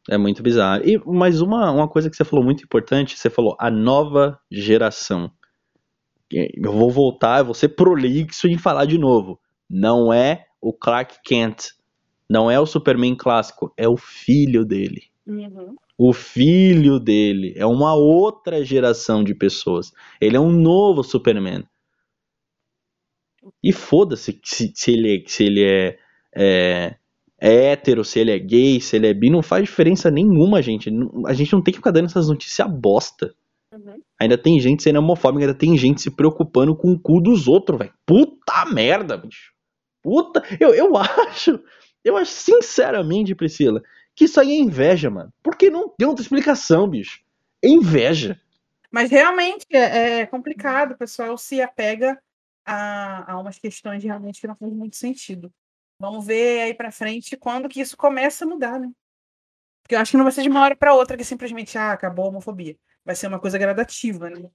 É 0.10 0.18
muito 0.18 0.42
bizarro. 0.42 0.84
E 0.84 0.98
mais 1.06 1.40
uma, 1.40 1.72
uma 1.72 1.88
coisa 1.88 2.10
que 2.10 2.16
você 2.16 2.26
falou 2.26 2.44
muito 2.44 2.64
importante, 2.64 3.18
você 3.18 3.30
falou 3.30 3.56
a 3.60 3.70
nova 3.70 4.40
geração 4.50 5.32
eu 6.32 6.72
vou 6.72 6.92
voltar, 6.92 7.40
eu 7.40 7.46
vou 7.46 7.54
ser 7.54 7.70
prolixo 7.70 8.48
em 8.48 8.58
falar 8.58 8.86
de 8.86 8.98
novo. 8.98 9.40
Não 9.70 10.14
é 10.14 10.46
o 10.62 10.72
Clark 10.72 11.20
Kent. 11.24 11.72
Não 12.30 12.50
é 12.50 12.60
o 12.60 12.66
Superman 12.66 13.16
clássico, 13.16 13.74
é 13.76 13.88
o 13.88 13.98
filho 13.98 14.64
dele. 14.64 15.06
Uhum. 15.26 15.76
O 15.98 16.14
filho 16.14 17.00
dele 17.00 17.54
é 17.58 17.66
uma 17.66 17.96
outra 17.96 18.64
geração 18.64 19.24
de 19.24 19.34
pessoas. 19.34 19.92
Ele 20.22 20.38
é 20.38 20.40
um 20.40 20.52
novo 20.52 21.04
Superman. 21.04 21.64
E 23.64 23.74
foda-se 23.74 24.40
se, 24.44 24.72
se, 24.76 24.92
ele, 24.92 25.18
é, 25.18 25.24
se 25.28 25.44
ele 25.44 25.64
é, 25.64 26.00
é, 26.36 26.96
é 27.42 27.72
hétero, 27.72 28.04
se 28.04 28.20
ele 28.20 28.32
é 28.32 28.40
gay, 28.40 28.82
se 28.82 28.96
ele 28.96 29.08
é 29.08 29.14
bi, 29.14 29.30
não 29.30 29.42
faz 29.42 29.64
diferença 29.64 30.12
nenhuma, 30.12 30.62
gente. 30.62 30.90
A 31.26 31.34
gente 31.34 31.54
não 31.54 31.62
tem 31.62 31.72
que 31.72 31.80
ficar 31.80 31.92
dando 31.92 32.06
essas 32.06 32.28
notícias 32.28 32.68
bosta. 32.70 33.34
Uhum. 33.74 34.02
Ainda 34.20 34.38
tem 34.38 34.60
gente 34.60 34.84
sendo 34.84 35.00
homofóbica, 35.00 35.46
ainda 35.46 35.58
tem 35.58 35.78
gente 35.78 36.02
se 36.02 36.12
preocupando 36.12 36.76
com 36.76 36.92
o 36.92 37.00
cu 37.00 37.22
dos 37.22 37.48
outros, 37.48 37.80
velho. 37.80 37.94
Puta 38.06 38.66
merda, 38.66 39.16
bicho. 39.16 39.54
Puta. 40.02 40.44
Eu, 40.60 40.74
eu 40.74 40.96
acho, 40.98 41.60
eu 42.04 42.18
acho 42.18 42.32
sinceramente, 42.32 43.36
Priscila, 43.36 43.82
que 44.16 44.26
isso 44.26 44.40
aí 44.40 44.52
é 44.52 44.60
inveja, 44.60 45.10
mano. 45.10 45.32
Porque 45.42 45.70
não 45.70 45.88
tem 45.88 46.08
outra 46.08 46.22
explicação, 46.22 46.90
bicho. 46.90 47.22
É 47.64 47.70
inveja. 47.70 48.40
Mas 48.92 49.12
realmente 49.12 49.66
é, 49.72 50.22
é 50.22 50.26
complicado, 50.26 50.94
o 50.94 50.98
pessoal 50.98 51.38
se 51.38 51.62
apega 51.62 52.20
a, 52.66 53.34
a 53.34 53.40
umas 53.40 53.60
questões 53.60 54.04
realmente 54.04 54.42
que 54.42 54.48
não 54.48 54.56
fazem 54.56 54.76
muito 54.76 54.96
sentido. 54.96 55.52
Vamos 56.00 56.26
ver 56.26 56.62
aí 56.62 56.74
pra 56.74 56.92
frente 56.92 57.36
quando 57.36 57.68
que 57.68 57.82
isso 57.82 57.98
começa 57.98 58.46
a 58.46 58.48
mudar, 58.48 58.80
né? 58.80 58.90
Porque 59.84 59.96
eu 59.96 60.00
acho 60.00 60.12
que 60.12 60.18
não 60.18 60.24
vai 60.24 60.32
ser 60.32 60.44
de 60.44 60.50
uma 60.50 60.62
hora 60.62 60.76
para 60.76 60.94
outra 60.94 61.18
que 61.18 61.24
simplesmente 61.24 61.78
ah, 61.78 61.92
acabou 61.92 62.26
a 62.26 62.28
homofobia. 62.30 62.78
Vai 63.04 63.16
ser 63.16 63.28
uma 63.28 63.40
coisa 63.40 63.58
gradativa, 63.58 64.30
né? 64.30 64.50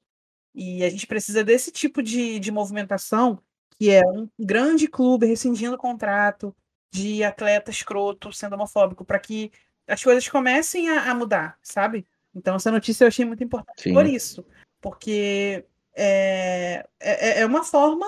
E 0.54 0.84
a 0.84 0.88
gente 0.88 1.06
precisa 1.06 1.42
desse 1.42 1.72
tipo 1.72 2.02
de, 2.02 2.38
de 2.38 2.52
movimentação, 2.52 3.42
que 3.76 3.90
é 3.90 4.00
um 4.06 4.28
grande 4.38 4.86
clube 4.86 5.26
rescindindo 5.26 5.74
o 5.74 5.78
contrato 5.78 6.54
de 6.92 7.24
atleta 7.24 7.70
escroto 7.70 8.32
sendo 8.32 8.54
homofóbico, 8.54 9.04
para 9.04 9.18
que 9.18 9.50
as 9.86 10.02
coisas 10.02 10.26
comecem 10.28 10.88
a, 10.88 11.10
a, 11.10 11.14
mudar, 11.14 11.58
sabe? 11.60 12.06
Então, 12.32 12.54
essa 12.54 12.70
notícia 12.70 13.04
eu 13.04 13.08
achei 13.08 13.24
muito 13.24 13.42
importante 13.42 13.82
Sim. 13.82 13.92
por 13.92 14.06
isso. 14.06 14.46
Porque 14.80 15.66
é, 15.96 16.86
é, 17.00 17.40
é 17.40 17.46
uma 17.46 17.64
forma 17.64 18.06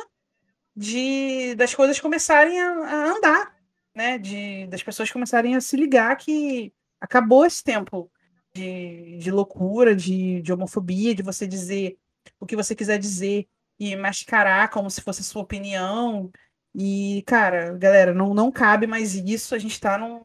de 0.77 1.55
das 1.55 1.75
coisas 1.75 1.99
começarem 1.99 2.61
a, 2.61 2.71
a 2.71 3.17
andar, 3.17 3.57
né? 3.95 4.19
De, 4.19 4.67
das 4.67 4.83
pessoas 4.83 5.11
começarem 5.11 5.57
a 5.57 5.61
se 5.61 5.77
ligar 5.77 6.17
que 6.17 6.73
acabou 7.01 7.47
esse 7.47 7.65
tempo 7.65 8.11
de, 8.55 9.19
de 9.19 9.31
loucura, 9.31 9.95
de, 9.95 10.43
de 10.43 10.53
homofobia, 10.53 11.15
de 11.15 11.23
você 11.23 11.47
dizer 11.47 11.99
o 12.39 12.47
que 12.47 12.57
você 12.57 12.75
quiser 12.75 12.99
dizer 12.99 13.49
e 13.79 13.95
mascarar 13.97 14.71
como 14.71 14.91
se 14.91 15.01
fosse 15.01 15.25
sua 15.25 15.43
opinião. 15.43 16.31
E, 16.75 17.23
cara, 17.27 17.73
galera, 17.79 18.13
não, 18.13 18.35
não 18.35 18.53
cabe 18.53 18.87
mais 18.87 19.15
isso. 19.15 19.55
A 19.55 19.59
gente 19.59 19.81
tá 19.81 19.97
num, 19.97 20.23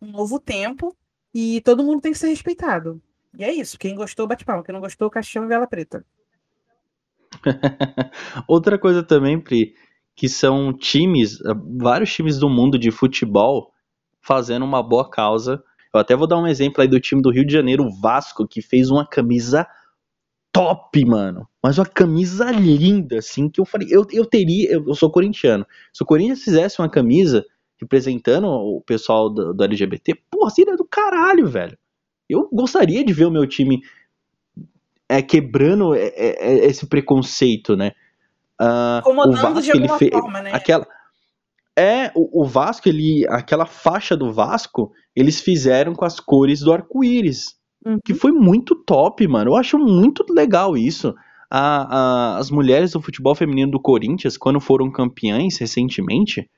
num 0.00 0.12
novo 0.12 0.38
tempo 0.38 0.96
e 1.32 1.60
todo 1.62 1.84
mundo 1.84 2.00
tem 2.02 2.12
que 2.12 2.18
ser 2.18 2.28
respeitado. 2.28 3.02
E 3.38 3.44
é 3.44 3.52
isso. 3.52 3.78
Quem 3.78 3.94
gostou, 3.94 4.26
bate 4.26 4.44
palma. 4.44 4.64
Quem 4.64 4.72
não 4.72 4.80
gostou, 4.80 5.10
caixão 5.10 5.44
e 5.44 5.48
vela 5.48 5.66
preta. 5.66 6.04
Outra 8.46 8.78
coisa 8.78 9.02
também, 9.02 9.40
Pri, 9.40 9.74
que 10.14 10.28
são 10.28 10.72
times, 10.72 11.38
vários 11.78 12.12
times 12.12 12.38
do 12.38 12.48
mundo 12.48 12.78
de 12.78 12.90
futebol 12.90 13.72
fazendo 14.20 14.64
uma 14.64 14.82
boa 14.82 15.08
causa 15.08 15.62
eu 15.92 16.00
até 16.00 16.14
vou 16.14 16.26
dar 16.26 16.38
um 16.38 16.46
exemplo 16.46 16.80
aí 16.80 16.88
do 16.88 17.00
time 17.00 17.20
do 17.20 17.30
Rio 17.30 17.44
de 17.44 17.52
Janeiro, 17.52 17.84
o 17.84 17.90
Vasco, 17.90 18.46
que 18.46 18.62
fez 18.62 18.90
uma 18.90 19.04
camisa 19.04 19.66
top, 20.52 21.04
mano. 21.04 21.48
Mas 21.62 21.78
uma 21.78 21.86
camisa 21.86 22.50
linda, 22.52 23.18
assim, 23.18 23.48
que 23.48 23.60
eu 23.60 23.64
falei, 23.64 23.88
eu, 23.90 24.06
eu 24.12 24.24
teria, 24.24 24.70
eu, 24.72 24.86
eu 24.86 24.94
sou 24.94 25.10
corintiano. 25.10 25.66
Se 25.92 26.02
o 26.02 26.06
Corinthians 26.06 26.42
fizesse 26.42 26.80
uma 26.80 26.88
camisa 26.88 27.44
representando 27.80 28.46
o 28.46 28.80
pessoal 28.82 29.28
do, 29.28 29.52
do 29.52 29.64
LGBT, 29.64 30.14
porra, 30.30 30.50
seria 30.50 30.76
do 30.76 30.84
caralho, 30.84 31.46
velho. 31.46 31.76
Eu 32.28 32.48
gostaria 32.52 33.04
de 33.04 33.12
ver 33.12 33.24
o 33.24 33.30
meu 33.30 33.46
time 33.46 33.82
é, 35.20 35.22
quebrando 35.22 35.94
é, 35.94 36.06
é, 36.08 36.48
é 36.48 36.66
esse 36.66 36.86
preconceito, 36.86 37.76
né? 37.76 37.92
Uh, 38.60 39.02
Comandando 39.02 39.62
de 39.62 39.70
alguma 39.70 39.98
forma, 39.98 40.42
né? 40.42 40.50
Aquela, 40.52 40.86
é, 41.76 42.10
o, 42.14 42.42
o, 42.42 42.44
Vasco, 42.44 42.88
ele, 42.88 43.26
aquela 43.28 43.64
faixa 43.64 44.16
do 44.16 44.32
Vasco, 44.32 44.92
eles 45.16 45.40
fizeram 45.40 45.94
com 45.94 46.04
as 46.04 46.20
cores 46.20 46.60
do 46.60 46.72
arco-íris. 46.72 47.58
Uhum. 47.84 47.98
Que 48.04 48.12
foi 48.12 48.32
muito 48.32 48.74
top, 48.74 49.26
mano. 49.26 49.52
Eu 49.52 49.56
acho 49.56 49.78
muito 49.78 50.24
legal 50.28 50.76
isso. 50.76 51.14
A, 51.50 52.34
a, 52.34 52.38
as 52.38 52.50
mulheres 52.50 52.92
do 52.92 53.00
futebol 53.00 53.34
feminino 53.34 53.72
do 53.72 53.80
Corinthians, 53.80 54.36
quando 54.36 54.60
foram 54.60 54.90
campeãs 54.90 55.56
recentemente, 55.58 56.48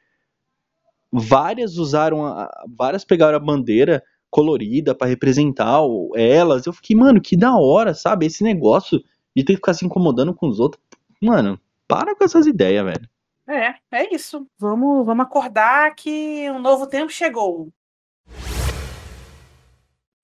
várias 1.13 1.77
usaram, 1.77 2.27
a, 2.27 2.51
várias 2.77 3.05
pegaram 3.05 3.37
a 3.37 3.41
bandeira 3.41 4.03
colorida 4.33 4.95
para 4.95 5.09
representar 5.09 5.83
elas. 6.17 6.65
Eu 6.65 6.73
fiquei, 6.73 6.97
mano, 6.97 7.21
que 7.21 7.37
da 7.37 7.55
hora, 7.55 7.93
sabe? 7.93 8.25
Esse 8.25 8.43
negócio 8.43 8.99
de 9.37 9.45
ter 9.45 9.53
que 9.53 9.57
ficar 9.59 9.75
se 9.75 9.85
incomodando 9.85 10.35
com 10.35 10.49
os 10.49 10.59
outros. 10.59 10.83
Mano, 11.21 11.61
para 11.87 12.17
com 12.17 12.25
essas 12.25 12.47
ideias, 12.47 12.83
velho. 12.85 13.09
É, 13.47 13.75
é 13.93 14.15
isso. 14.15 14.47
Vamos, 14.59 15.05
vamos 15.05 15.27
acordar 15.27 15.95
que 15.95 16.51
um 16.51 16.59
novo 16.59 16.87
tempo 16.87 17.13
chegou. 17.13 17.69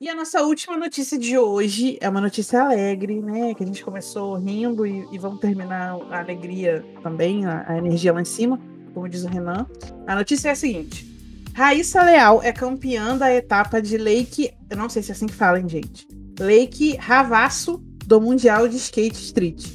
E 0.00 0.08
a 0.08 0.14
nossa 0.14 0.42
última 0.42 0.76
notícia 0.76 1.18
de 1.18 1.36
hoje 1.36 1.98
é 2.00 2.08
uma 2.08 2.20
notícia 2.20 2.62
alegre, 2.62 3.20
né? 3.20 3.52
Que 3.52 3.64
a 3.64 3.66
gente 3.66 3.84
começou 3.84 4.36
rindo 4.36 4.86
e, 4.86 5.06
e 5.12 5.18
vamos 5.18 5.40
terminar 5.40 5.98
a 6.10 6.20
alegria 6.20 6.84
também, 7.02 7.44
a, 7.44 7.68
a, 7.68 7.76
energia 7.76 8.12
lá 8.12 8.20
em 8.20 8.24
cima, 8.24 8.58
como 8.94 9.08
diz 9.08 9.24
o 9.24 9.28
Renan. 9.28 9.66
A 10.06 10.14
notícia 10.14 10.48
é 10.48 10.52
a 10.52 10.56
seguinte: 10.56 11.17
Raíssa 11.58 12.04
Leal 12.04 12.40
é 12.40 12.52
campeã 12.52 13.18
da 13.18 13.34
etapa 13.34 13.82
de 13.82 13.98
Lake. 13.98 14.48
Eu 14.70 14.76
não 14.76 14.88
sei 14.88 15.02
se 15.02 15.10
é 15.10 15.12
assim 15.12 15.26
que 15.26 15.34
fala, 15.34 15.58
hein, 15.58 15.68
gente? 15.68 16.06
Lake 16.38 16.96
Ravasso 16.96 17.82
do 18.06 18.20
Mundial 18.20 18.68
de 18.68 18.76
Skate 18.76 19.16
Street. 19.16 19.66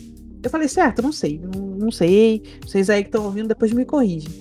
Eu 0.41 0.49
falei, 0.49 0.69
certo, 0.69 1.01
não 1.01 1.11
sei, 1.11 1.41
não, 1.43 1.61
não 1.61 1.91
sei. 1.91 2.41
Vocês 2.65 2.89
aí 2.89 3.03
que 3.03 3.09
estão 3.09 3.25
ouvindo, 3.25 3.49
depois 3.49 3.73
me 3.73 3.83
corrigem. 3.83 4.31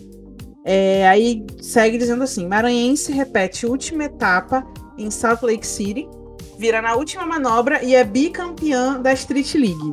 É, 0.64 1.08
aí 1.08 1.44
segue 1.60 1.98
dizendo 1.98 2.22
assim: 2.22 2.46
Maranhense 2.46 3.10
repete 3.10 3.66
última 3.66 4.04
etapa 4.04 4.64
em 4.96 5.10
Salt 5.10 5.42
Lake 5.42 5.66
City, 5.66 6.08
vira 6.56 6.80
na 6.80 6.94
última 6.94 7.26
manobra 7.26 7.82
e 7.82 7.96
é 7.96 8.04
bicampeã 8.04 9.00
da 9.00 9.12
Street 9.14 9.52
League. 9.56 9.92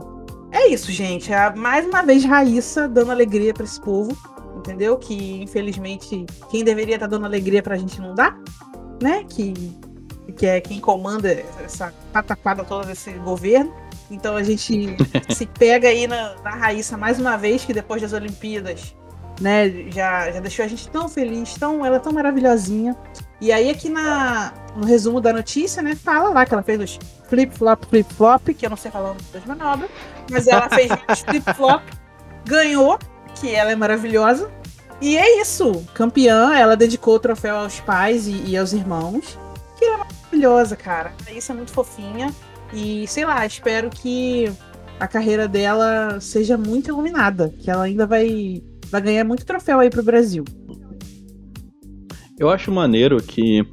É 0.52 0.68
isso, 0.68 0.92
gente. 0.92 1.34
É 1.34 1.52
mais 1.56 1.84
uma 1.84 2.04
vez 2.04 2.24
Raíssa 2.24 2.88
dando 2.88 3.10
alegria 3.10 3.56
para 3.56 3.64
esse 3.64 3.82
povo, 3.82 4.16
entendeu? 4.60 4.98
Que 4.98 5.42
infelizmente 5.42 6.26
quem 6.50 6.64
deveria 6.64 6.96
estar 6.96 7.08
tá 7.08 7.12
dando 7.12 7.26
alegria 7.26 7.64
pra 7.64 7.78
gente 7.78 8.00
não 8.00 8.14
dá, 8.14 8.38
né? 9.02 9.24
Que, 9.28 9.54
que 10.38 10.46
é 10.46 10.62
quem 10.62 10.80
comanda 10.80 11.32
essa 11.64 11.94
pataquada 12.14 12.64
toda 12.64 12.88
desse 12.88 13.12
governo. 13.14 13.74
Então 14.12 14.36
a 14.36 14.44
gente 14.44 14.96
se 15.30 15.46
pega 15.46 15.88
aí 15.88 16.08
na, 16.08 16.36
na 16.44 16.52
Raíssa 16.52 16.98
mais 16.98 17.20
uma 17.20 17.38
vez, 17.38 17.64
que 17.64 17.74
depois 17.74 18.02
das 18.02 18.14
Olimpíadas, 18.14 18.96
né, 19.40 19.70
já, 19.90 20.32
já 20.32 20.40
deixou 20.40 20.66
a 20.66 20.68
gente 20.68 20.90
tão 20.90 21.08
feliz, 21.08 21.54
tão, 21.56 21.86
ela 21.86 21.98
é 21.98 22.00
tão 22.00 22.12
maravilhosinha. 22.12 22.96
E 23.40 23.52
aí 23.52 23.70
aqui 23.70 23.88
na, 23.88 24.54
no 24.76 24.86
resumo 24.86 25.22
da 25.22 25.32
notícia, 25.32 25.82
né, 25.82 25.96
fala 25.96 26.30
lá 26.30 26.46
que 26.46 26.54
ela 26.54 26.64
fez 26.64 26.82
os 26.82 27.00
flip-flop, 27.30 27.86
flip-flop, 27.86 28.50
que 28.54 28.66
eu 28.66 28.70
não 28.70 28.78
sei 28.78 28.92
falar 28.92 29.12
o 29.12 29.14
nome 29.14 29.22
das 29.32 29.46
manobras, 29.46 29.90
mas 30.30 30.48
ela 30.48 30.68
fez 30.70 30.92
os 30.92 31.20
flip-flop, 31.24 31.84
ganhou, 32.46 33.00
que 33.36 33.54
ela 33.54 33.72
é 33.72 33.76
maravilhosa. 33.76 34.50
E 35.02 35.18
é 35.18 35.42
isso, 35.42 35.86
campeã, 35.94 36.54
ela 36.54 36.76
dedicou 36.76 37.16
o 37.16 37.20
troféu 37.20 37.56
aos 37.56 37.80
pais 37.80 38.28
e, 38.28 38.44
e 38.48 38.58
aos 38.58 38.74
irmãos, 38.74 39.38
que 39.78 39.86
ela 39.86 39.96
é 39.96 39.98
maravilhosa, 39.98 40.76
cara. 40.76 41.14
Isso 41.34 41.52
é 41.52 41.56
muito 41.56 41.72
fofinha. 41.72 42.34
E 42.74 43.08
sei 43.08 43.26
lá, 43.26 43.46
espero 43.46 43.90
que 43.90 44.52
a 45.00 45.08
carreira 45.08 45.48
dela 45.48 46.20
seja 46.20 46.58
muito 46.58 46.90
iluminada, 46.90 47.54
que 47.60 47.72
ela 47.72 47.84
ainda 47.84 48.06
vai, 48.06 48.62
vai 48.92 49.02
ganhar 49.02 49.24
muito 49.24 49.46
troféu 49.46 49.80
aí 49.80 49.90
pro 49.90 50.04
Brasil. 50.04 50.44
Eu 52.38 52.50
acho 52.50 52.72
maneiro 52.72 53.18
que 53.24 53.66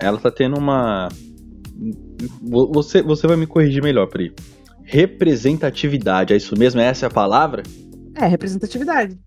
ela 0.00 0.18
tá 0.18 0.30
tendo 0.30 0.58
uma. 0.58 1.08
Você, 2.40 3.02
você 3.02 3.26
vai 3.26 3.36
me 3.36 3.46
corrigir 3.46 3.82
melhor, 3.82 4.06
Pri. 4.06 4.34
Representatividade, 4.84 6.32
é 6.32 6.36
isso 6.36 6.58
mesmo? 6.58 6.80
Essa 6.80 7.06
é 7.06 7.08
a 7.08 7.10
palavra? 7.10 7.62
É, 8.14 8.26
representatividade. 8.26 9.18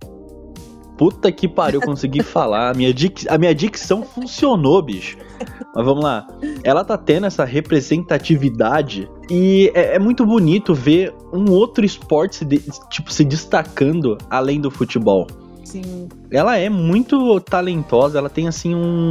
Puta 0.98 1.32
que 1.32 1.48
pariu, 1.48 1.82
eu 1.82 1.86
consegui 1.86 2.24
falar. 2.24 2.72
A 2.72 2.74
minha, 2.74 2.94
dic... 2.94 3.28
a 3.30 3.38
minha 3.38 3.54
dicção 3.54 4.04
funcionou, 4.04 4.82
bicho. 4.82 5.18
Mas 5.76 5.86
vamos 5.86 6.04
lá. 6.04 6.26
Ela 6.64 6.84
tá 6.86 6.98
tendo 6.98 7.26
essa 7.26 7.44
representatividade 7.44 9.10
e 9.30 9.72
é, 9.74 9.96
é 9.96 10.00
muito 10.00 10.26
bonito 10.26 10.74
ver 10.74 11.14
um 11.34 11.52
outro 11.52 11.86
esporte 11.86 12.38
se, 12.38 12.46
de... 12.46 12.62
tipo, 12.90 13.12
se 13.12 13.26
destacando 13.26 14.18
além 14.30 14.62
do 14.62 14.72
futebol. 14.72 15.28
Sim. 15.64 16.08
Ela 16.32 16.58
é 16.58 16.70
muito 16.70 17.40
talentosa, 17.42 18.18
ela 18.18 18.30
tem 18.30 18.48
assim 18.48 18.74
um. 18.74 19.10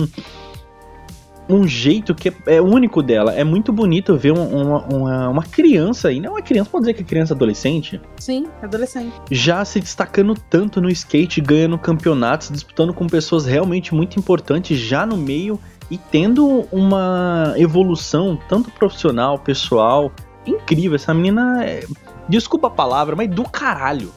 Um 1.48 1.66
jeito 1.66 2.14
que 2.14 2.33
é, 2.46 2.61
único 2.61 3.02
dela. 3.02 3.33
É 3.33 3.44
muito 3.44 3.72
bonito 3.72 4.16
ver 4.16 4.33
uma, 4.33 4.78
uma, 4.87 5.28
uma 5.28 5.42
criança, 5.42 6.11
e 6.11 6.20
não 6.20 6.30
é 6.30 6.33
uma 6.33 6.42
criança, 6.42 6.70
pode 6.70 6.85
dizer 6.85 6.94
que 6.94 7.02
é 7.02 7.04
criança 7.04 7.35
adolescente? 7.35 8.00
Sim, 8.16 8.46
adolescente. 8.62 9.12
Já 9.30 9.64
se 9.64 9.80
destacando 9.80 10.35
tanto 10.35 10.80
no 10.80 10.88
skate, 10.90 11.40
ganhando 11.40 11.78
campeonatos, 11.78 12.50
disputando 12.50 12.94
com 12.94 13.07
pessoas 13.07 13.44
realmente 13.44 13.94
muito 13.94 14.18
importantes 14.18 14.78
já 14.78 15.04
no 15.04 15.16
meio 15.16 15.59
e 15.90 15.98
tendo 15.98 16.66
uma 16.72 17.54
evolução 17.57 18.38
tanto 18.48 18.70
profissional, 18.70 19.38
pessoal, 19.38 20.11
incrível. 20.46 20.96
Essa 20.96 21.12
menina 21.12 21.64
é, 21.64 21.85
desculpa 22.28 22.68
a 22.68 22.70
palavra, 22.70 23.14
mas 23.14 23.28
do 23.28 23.44
caralho. 23.44 24.11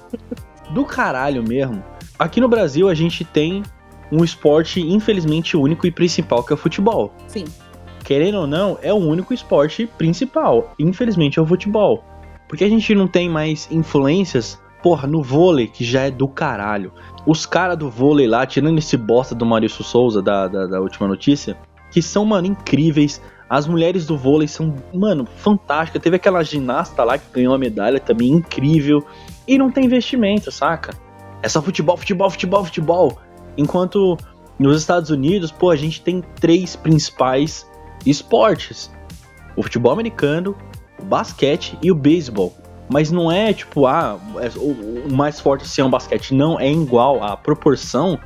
Do 0.72 0.86
caralho 0.86 1.44
mesmo. 1.44 1.84
Aqui 2.18 2.42
no 2.42 2.48
Brasil 2.48 2.90
a 2.90 2.94
gente 2.94 3.24
tem 3.24 3.63
um 4.12 4.24
esporte 4.24 4.80
infelizmente 4.82 5.58
único 5.58 5.86
e 5.86 5.91
principal 5.91 6.43
que 6.43 6.54
é 6.54 6.56
o 6.56 6.58
futebol. 6.58 7.13
Sim. 7.28 7.46
Querendo 8.04 8.39
ou 8.39 8.48
não, 8.48 8.78
é 8.82 8.93
o 8.93 8.98
único 8.98 9.34
esporte 9.34 9.86
principal. 9.98 10.74
Infelizmente 10.80 11.39
é 11.39 11.41
o 11.41 11.46
futebol. 11.46 12.04
Porque 12.48 12.63
a 12.63 12.70
gente 12.70 12.96
não 12.96 13.08
tem 13.08 13.30
mais 13.30 13.67
influências, 13.70 14.62
porra, 14.82 15.08
no 15.08 15.22
vôlei, 15.22 15.67
que 15.67 15.84
já 15.84 16.04
é 16.04 16.12
do 16.12 16.28
caralho. 16.28 16.93
Os 17.26 17.46
caras 17.46 17.78
do 17.78 17.89
vôlei 17.89 18.26
lá, 18.26 18.46
tirando 18.46 18.78
esse 18.78 18.96
bosta 18.96 19.36
do 19.36 19.46
Maurício 19.46 19.84
Souza, 19.84 20.22
da, 20.22 20.48
da, 20.48 20.65
da 20.65 20.80
última 20.80 21.08
notícia, 21.08 21.58
que 21.91 22.02
são, 22.02 22.24
mano, 22.24 22.48
incríveis. 22.48 23.22
As 23.50 23.67
mulheres 23.67 24.06
do 24.06 24.17
vôlei 24.17 24.48
são, 24.48 24.76
mano, 24.93 25.26
fantásticas. 25.26 26.02
Teve 26.02 26.15
aquela 26.15 26.43
ginasta 26.43 27.04
lá 27.04 27.17
que 27.17 27.30
ganhou 27.34 27.54
a 27.54 27.58
medalha 27.58 28.00
também, 28.00 28.30
incrível. 28.30 29.06
E 29.46 29.58
não 29.58 29.70
tem 29.70 29.86
investimento, 29.86 30.50
saca? 30.52 30.93
É 31.41 31.50
só 31.50 31.62
futebol, 31.62 31.98
futebol, 31.98 32.30
futebol, 32.30 32.63
futebol. 32.63 33.20
Enquanto 33.58 34.17
nos 34.60 34.80
Estados 34.80 35.10
Unidos, 35.10 35.52
pô, 35.52 35.70
a 35.70 35.76
gente 35.76 36.02
tem 36.02 36.24
três 36.39 36.76
principais 36.76 37.67
esportes: 38.06 38.91
o 39.56 39.63
futebol 39.63 39.91
americano, 39.91 40.56
o 41.00 41.06
basquete 41.06 41.78
e 41.82 41.91
o 41.91 41.96
beisebol. 41.96 42.54
Mas 42.89 43.12
não 43.12 43.30
é 43.30 43.52
tipo, 43.52 43.86
ah, 43.86 44.17
é, 44.39 44.50
o, 44.58 45.12
mais 45.12 45.39
forte 45.39 45.63
assim 45.63 45.82
é 45.82 45.84
o 45.84 45.89
basquete. 45.89 46.34
Não, 46.34 46.60
é 46.60 46.72
igual. 46.72 47.22
A 47.22 47.36
proporção 47.36 48.17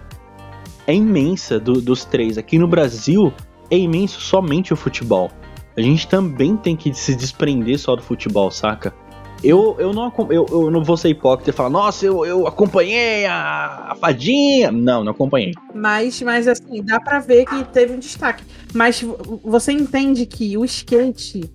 é 0.86 0.94
imensa 0.94 1.60
do, 1.60 1.82
dos 1.82 2.06
três. 2.06 2.38
Aqui 2.38 2.60
no 2.60 2.68
Brasil 2.68 3.34
é 3.72 3.78
imenso 3.78 4.22
somente 4.22 4.72
o 4.72 4.76
futebol. 4.76 5.32
A 5.76 5.82
gente 5.82 6.08
também 6.08 6.56
tem 6.58 6.76
que 6.76 6.94
se 6.94 7.16
desprender 7.16 7.80
só 7.80 7.96
do 7.96 8.04
futebol, 8.04 8.52
saca? 8.52 8.94
Eu, 9.44 9.76
eu, 9.80 9.92
não, 9.92 10.14
eu, 10.30 10.46
eu 10.52 10.70
não 10.70 10.84
vou 10.84 10.96
ser 10.96 11.10
hipócrita 11.10 11.50
e 11.50 11.54
falar, 11.54 11.70
nossa, 11.70 12.06
eu, 12.06 12.24
eu 12.26 12.46
acompanhei 12.46 13.26
a, 13.26 13.88
a 13.90 13.96
fadinha. 13.96 14.72
Não, 14.72 15.04
não 15.04 15.12
acompanhei. 15.12 15.54
Mas, 15.74 16.22
mas 16.22 16.48
assim, 16.48 16.84
dá 16.84 17.00
para 17.00 17.20
ver 17.20 17.46
que 17.46 17.64
teve 17.66 17.94
um 17.94 18.00
destaque. 18.00 18.44
Mas 18.74 19.04
você 19.44 19.72
entende 19.72 20.28
que 20.28 20.56
o 20.58 20.66
skate 20.66 21.52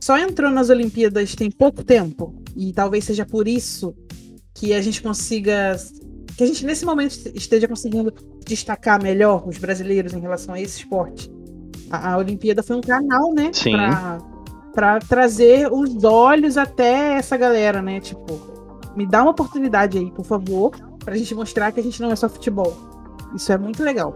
só 0.00 0.16
entrou 0.16 0.50
nas 0.50 0.70
Olimpíadas 0.70 1.34
tem 1.34 1.50
pouco 1.50 1.82
tempo. 1.82 2.34
E 2.56 2.72
talvez 2.72 3.04
seja 3.04 3.26
por 3.26 3.48
isso 3.48 3.94
que 4.54 4.72
a 4.72 4.80
gente 4.80 5.02
consiga. 5.02 5.76
Que 6.36 6.44
a 6.44 6.46
gente 6.46 6.64
nesse 6.64 6.86
momento 6.86 7.14
esteja 7.34 7.66
conseguindo 7.66 8.14
destacar 8.46 9.02
melhor 9.02 9.46
os 9.46 9.58
brasileiros 9.58 10.12
em 10.12 10.20
relação 10.20 10.54
a 10.54 10.60
esse 10.60 10.78
esporte. 10.78 11.30
A, 11.90 12.12
a 12.12 12.18
Olimpíada 12.18 12.62
foi 12.62 12.76
um 12.76 12.80
canal, 12.80 13.34
né? 13.34 13.50
Sim. 13.52 13.72
Pra, 13.72 14.18
para 14.78 15.00
trazer 15.00 15.68
os 15.72 16.04
olhos 16.04 16.56
até 16.56 17.14
essa 17.14 17.36
galera, 17.36 17.82
né? 17.82 17.98
Tipo, 17.98 18.40
me 18.96 19.04
dá 19.04 19.22
uma 19.22 19.32
oportunidade 19.32 19.98
aí, 19.98 20.08
por 20.08 20.24
favor, 20.24 20.70
pra 21.04 21.16
gente 21.16 21.34
mostrar 21.34 21.72
que 21.72 21.80
a 21.80 21.82
gente 21.82 22.00
não 22.00 22.12
é 22.12 22.14
só 22.14 22.28
futebol. 22.28 22.78
Isso 23.34 23.50
é 23.50 23.58
muito 23.58 23.82
legal. 23.82 24.14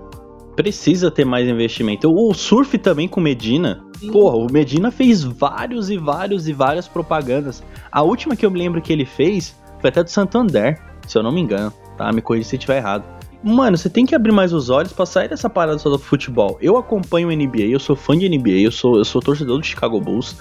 Precisa 0.55 1.11
ter 1.11 1.25
mais 1.25 1.49
investimento. 1.49 2.09
O 2.09 2.33
surf 2.33 2.79
também 2.79 3.09
com 3.09 3.21
Medina. 3.21 3.85
Sim. 3.99 4.13
Porra, 4.13 4.37
o 4.37 4.47
Medina 4.53 4.93
fez 4.93 5.25
vários 5.25 5.91
e 5.91 5.99
vários 5.99 6.47
e 6.47 6.53
várias 6.53 6.87
propagandas. 6.87 7.61
A 7.91 8.03
última 8.05 8.37
que 8.37 8.47
eu 8.47 8.51
me 8.51 8.61
lembro 8.61 8.81
que 8.81 8.93
ele 8.93 9.05
fez 9.05 9.61
foi 9.81 9.91
até 9.91 10.05
do 10.05 10.11
Santander, 10.11 10.81
se 11.09 11.19
eu 11.19 11.25
não 11.25 11.33
me 11.33 11.41
engano, 11.41 11.73
tá? 11.99 12.13
Me 12.13 12.23
corrija 12.23 12.49
se 12.51 12.55
estiver 12.55 12.77
errado. 12.77 13.03
Mano, 13.43 13.77
você 13.77 13.91
tem 13.91 14.07
que 14.07 14.15
abrir 14.15 14.31
mais 14.31 14.53
os 14.53 14.71
olhos 14.71 14.93
pra 14.93 15.05
sair 15.05 15.29
dessa 15.29 15.51
parada 15.51 15.77
só 15.77 15.91
do 15.91 15.99
futebol. 15.99 16.57
Eu 16.61 16.77
acompanho 16.77 17.29
o 17.29 17.33
NBA, 17.33 17.73
eu 17.73 17.81
sou 17.81 17.97
fã 17.97 18.17
de 18.17 18.29
NBA, 18.29 18.61
eu 18.61 18.71
sou, 18.71 18.99
eu 18.99 19.05
sou 19.05 19.21
torcedor 19.21 19.59
do 19.59 19.65
Chicago 19.65 20.01
Bulls. 20.01 20.37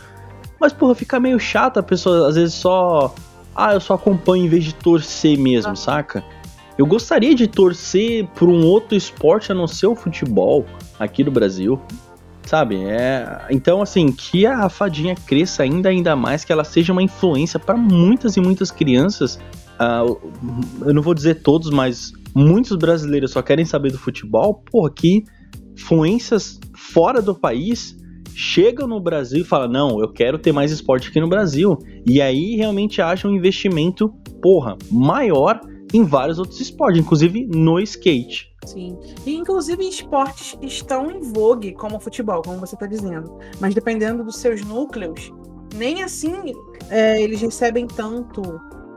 Mas, 0.61 0.71
porra, 0.71 0.93
fica 0.93 1.19
meio 1.19 1.39
chato 1.39 1.79
a 1.79 1.83
pessoa 1.83 2.29
às 2.29 2.35
vezes 2.35 2.53
só. 2.53 3.15
Ah, 3.55 3.73
eu 3.73 3.81
só 3.81 3.95
acompanho 3.95 4.45
em 4.45 4.47
vez 4.47 4.63
de 4.63 4.75
torcer 4.75 5.35
mesmo, 5.35 5.71
ah. 5.71 5.75
saca? 5.75 6.23
Eu 6.77 6.85
gostaria 6.85 7.33
de 7.33 7.47
torcer 7.47 8.27
por 8.35 8.47
um 8.47 8.63
outro 8.63 8.95
esporte 8.95 9.51
a 9.51 9.55
não 9.55 9.67
ser 9.67 9.87
o 9.87 9.95
futebol 9.95 10.63
aqui 10.99 11.23
do 11.23 11.31
Brasil. 11.31 11.81
Sabe? 12.45 12.75
É... 12.83 13.41
Então, 13.49 13.81
assim, 13.81 14.11
que 14.11 14.45
a 14.45 14.69
fadinha 14.69 15.15
cresça 15.15 15.63
ainda, 15.63 15.89
ainda 15.89 16.15
mais, 16.15 16.43
que 16.45 16.51
ela 16.51 16.63
seja 16.63 16.93
uma 16.93 17.01
influência 17.01 17.59
para 17.59 17.75
muitas 17.75 18.37
e 18.37 18.41
muitas 18.41 18.69
crianças. 18.69 19.39
Uh, 19.79 20.31
eu 20.85 20.93
não 20.93 21.01
vou 21.01 21.15
dizer 21.15 21.41
todos, 21.41 21.71
mas 21.71 22.11
muitos 22.35 22.77
brasileiros 22.77 23.31
só 23.31 23.41
querem 23.41 23.65
saber 23.65 23.91
do 23.91 23.97
futebol. 23.97 24.63
Porra, 24.71 24.91
que 24.91 25.23
influências 25.75 26.59
fora 26.75 27.19
do 27.19 27.33
país 27.33 27.95
chegam 28.35 28.87
no 28.87 28.99
Brasil 28.99 29.41
e 29.41 29.45
falam: 29.45 29.69
não, 29.69 30.01
eu 30.01 30.11
quero 30.11 30.37
ter 30.37 30.51
mais 30.51 30.71
esporte 30.71 31.09
aqui 31.09 31.19
no 31.19 31.27
Brasil. 31.27 31.77
E 32.05 32.21
aí 32.21 32.55
realmente 32.55 33.01
acha 33.01 33.27
um 33.27 33.31
investimento, 33.31 34.09
porra, 34.41 34.77
maior 34.91 35.59
em 35.93 36.03
vários 36.03 36.39
outros 36.39 36.59
esportes, 36.59 37.01
inclusive 37.01 37.45
no 37.47 37.79
skate. 37.79 38.51
Sim. 38.65 38.97
E 39.25 39.35
inclusive 39.35 39.87
esportes 39.87 40.57
estão 40.61 41.09
em 41.11 41.19
vogue, 41.19 41.73
como 41.73 41.97
o 41.97 41.99
futebol, 41.99 42.41
como 42.41 42.59
você 42.59 42.75
está 42.75 42.85
dizendo. 42.85 43.37
Mas 43.59 43.73
dependendo 43.73 44.23
dos 44.23 44.37
seus 44.37 44.63
núcleos, 44.63 45.31
nem 45.75 46.03
assim 46.03 46.53
é, 46.89 47.21
eles 47.21 47.41
recebem 47.41 47.87
tanto, 47.87 48.41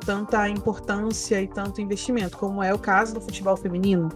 tanta 0.04 0.48
importância 0.48 1.40
e 1.40 1.48
tanto 1.48 1.80
investimento, 1.80 2.36
como 2.36 2.62
é 2.62 2.72
o 2.72 2.78
caso 2.78 3.14
do 3.14 3.20
futebol 3.20 3.56
feminino, 3.56 4.08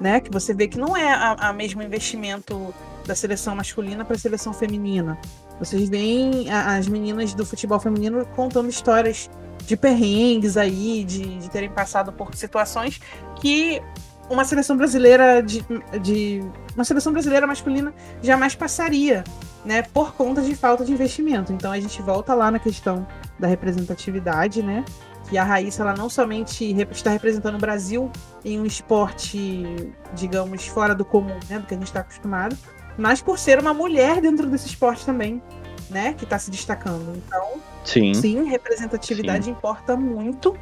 né? 0.00 0.20
Que 0.20 0.30
você 0.30 0.54
vê 0.54 0.66
que 0.66 0.78
não 0.78 0.96
é 0.96 1.12
a, 1.12 1.32
a 1.48 1.52
mesmo 1.52 1.82
investimento 1.82 2.74
da 3.06 3.14
seleção 3.14 3.54
masculina 3.54 4.04
para 4.04 4.16
a 4.16 4.18
seleção 4.18 4.52
feminina. 4.52 5.18
Vocês 5.58 5.88
veem 5.88 6.50
as 6.50 6.88
meninas 6.88 7.34
do 7.34 7.44
futebol 7.44 7.78
feminino 7.78 8.24
contando 8.34 8.68
histórias 8.68 9.30
de 9.66 9.76
perrengues 9.76 10.56
aí, 10.56 11.04
de, 11.04 11.38
de 11.38 11.50
terem 11.50 11.70
passado 11.70 12.12
por 12.12 12.34
situações 12.34 13.00
que 13.40 13.82
uma 14.28 14.44
seleção 14.44 14.76
brasileira 14.76 15.42
de, 15.42 15.64
de, 16.02 16.42
uma 16.74 16.84
seleção 16.84 17.12
brasileira 17.12 17.46
masculina 17.46 17.92
jamais 18.22 18.54
passaria, 18.54 19.22
né, 19.64 19.82
por 19.82 20.14
conta 20.14 20.42
de 20.42 20.54
falta 20.54 20.84
de 20.84 20.92
investimento. 20.92 21.52
Então 21.52 21.72
a 21.72 21.80
gente 21.80 22.00
volta 22.02 22.34
lá 22.34 22.50
na 22.50 22.58
questão 22.58 23.06
da 23.38 23.46
representatividade, 23.46 24.62
né? 24.62 24.84
Que 25.28 25.38
a 25.38 25.44
Raíssa 25.44 25.82
ela 25.82 25.94
não 25.94 26.10
somente 26.10 26.64
está 26.90 27.10
representando 27.10 27.54
o 27.54 27.58
Brasil 27.58 28.10
em 28.44 28.60
um 28.60 28.66
esporte, 28.66 29.92
digamos, 30.14 30.66
fora 30.66 30.94
do 30.94 31.04
comum, 31.04 31.38
né, 31.48 31.58
do 31.58 31.66
que 31.66 31.74
a 31.74 31.78
gente 31.78 31.86
está 31.86 32.00
acostumado, 32.00 32.56
mas 32.96 33.20
por 33.20 33.38
ser 33.38 33.58
uma 33.58 33.74
mulher 33.74 34.20
dentro 34.20 34.48
desse 34.48 34.68
esporte 34.68 35.04
também, 35.04 35.42
né, 35.90 36.14
que 36.14 36.24
está 36.24 36.38
se 36.38 36.50
destacando. 36.50 37.12
Então, 37.16 37.60
sim, 37.84 38.14
sim 38.14 38.44
representatividade 38.44 39.44
sim. 39.44 39.50
importa 39.50 39.96
muito. 39.96 40.56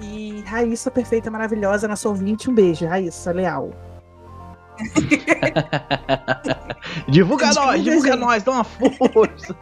E 0.00 0.42
Raíssa, 0.46 0.90
perfeita, 0.90 1.30
maravilhosa, 1.30 1.88
nossa 1.88 2.08
ouvinte, 2.08 2.48
um 2.48 2.54
beijo, 2.54 2.86
Raíssa, 2.86 3.32
leal. 3.32 3.70
divulga 7.08 7.52
nós, 7.52 7.82
divulga 7.82 8.14
nós, 8.14 8.44
dá 8.44 8.52
uma 8.52 8.64
força. 8.64 9.56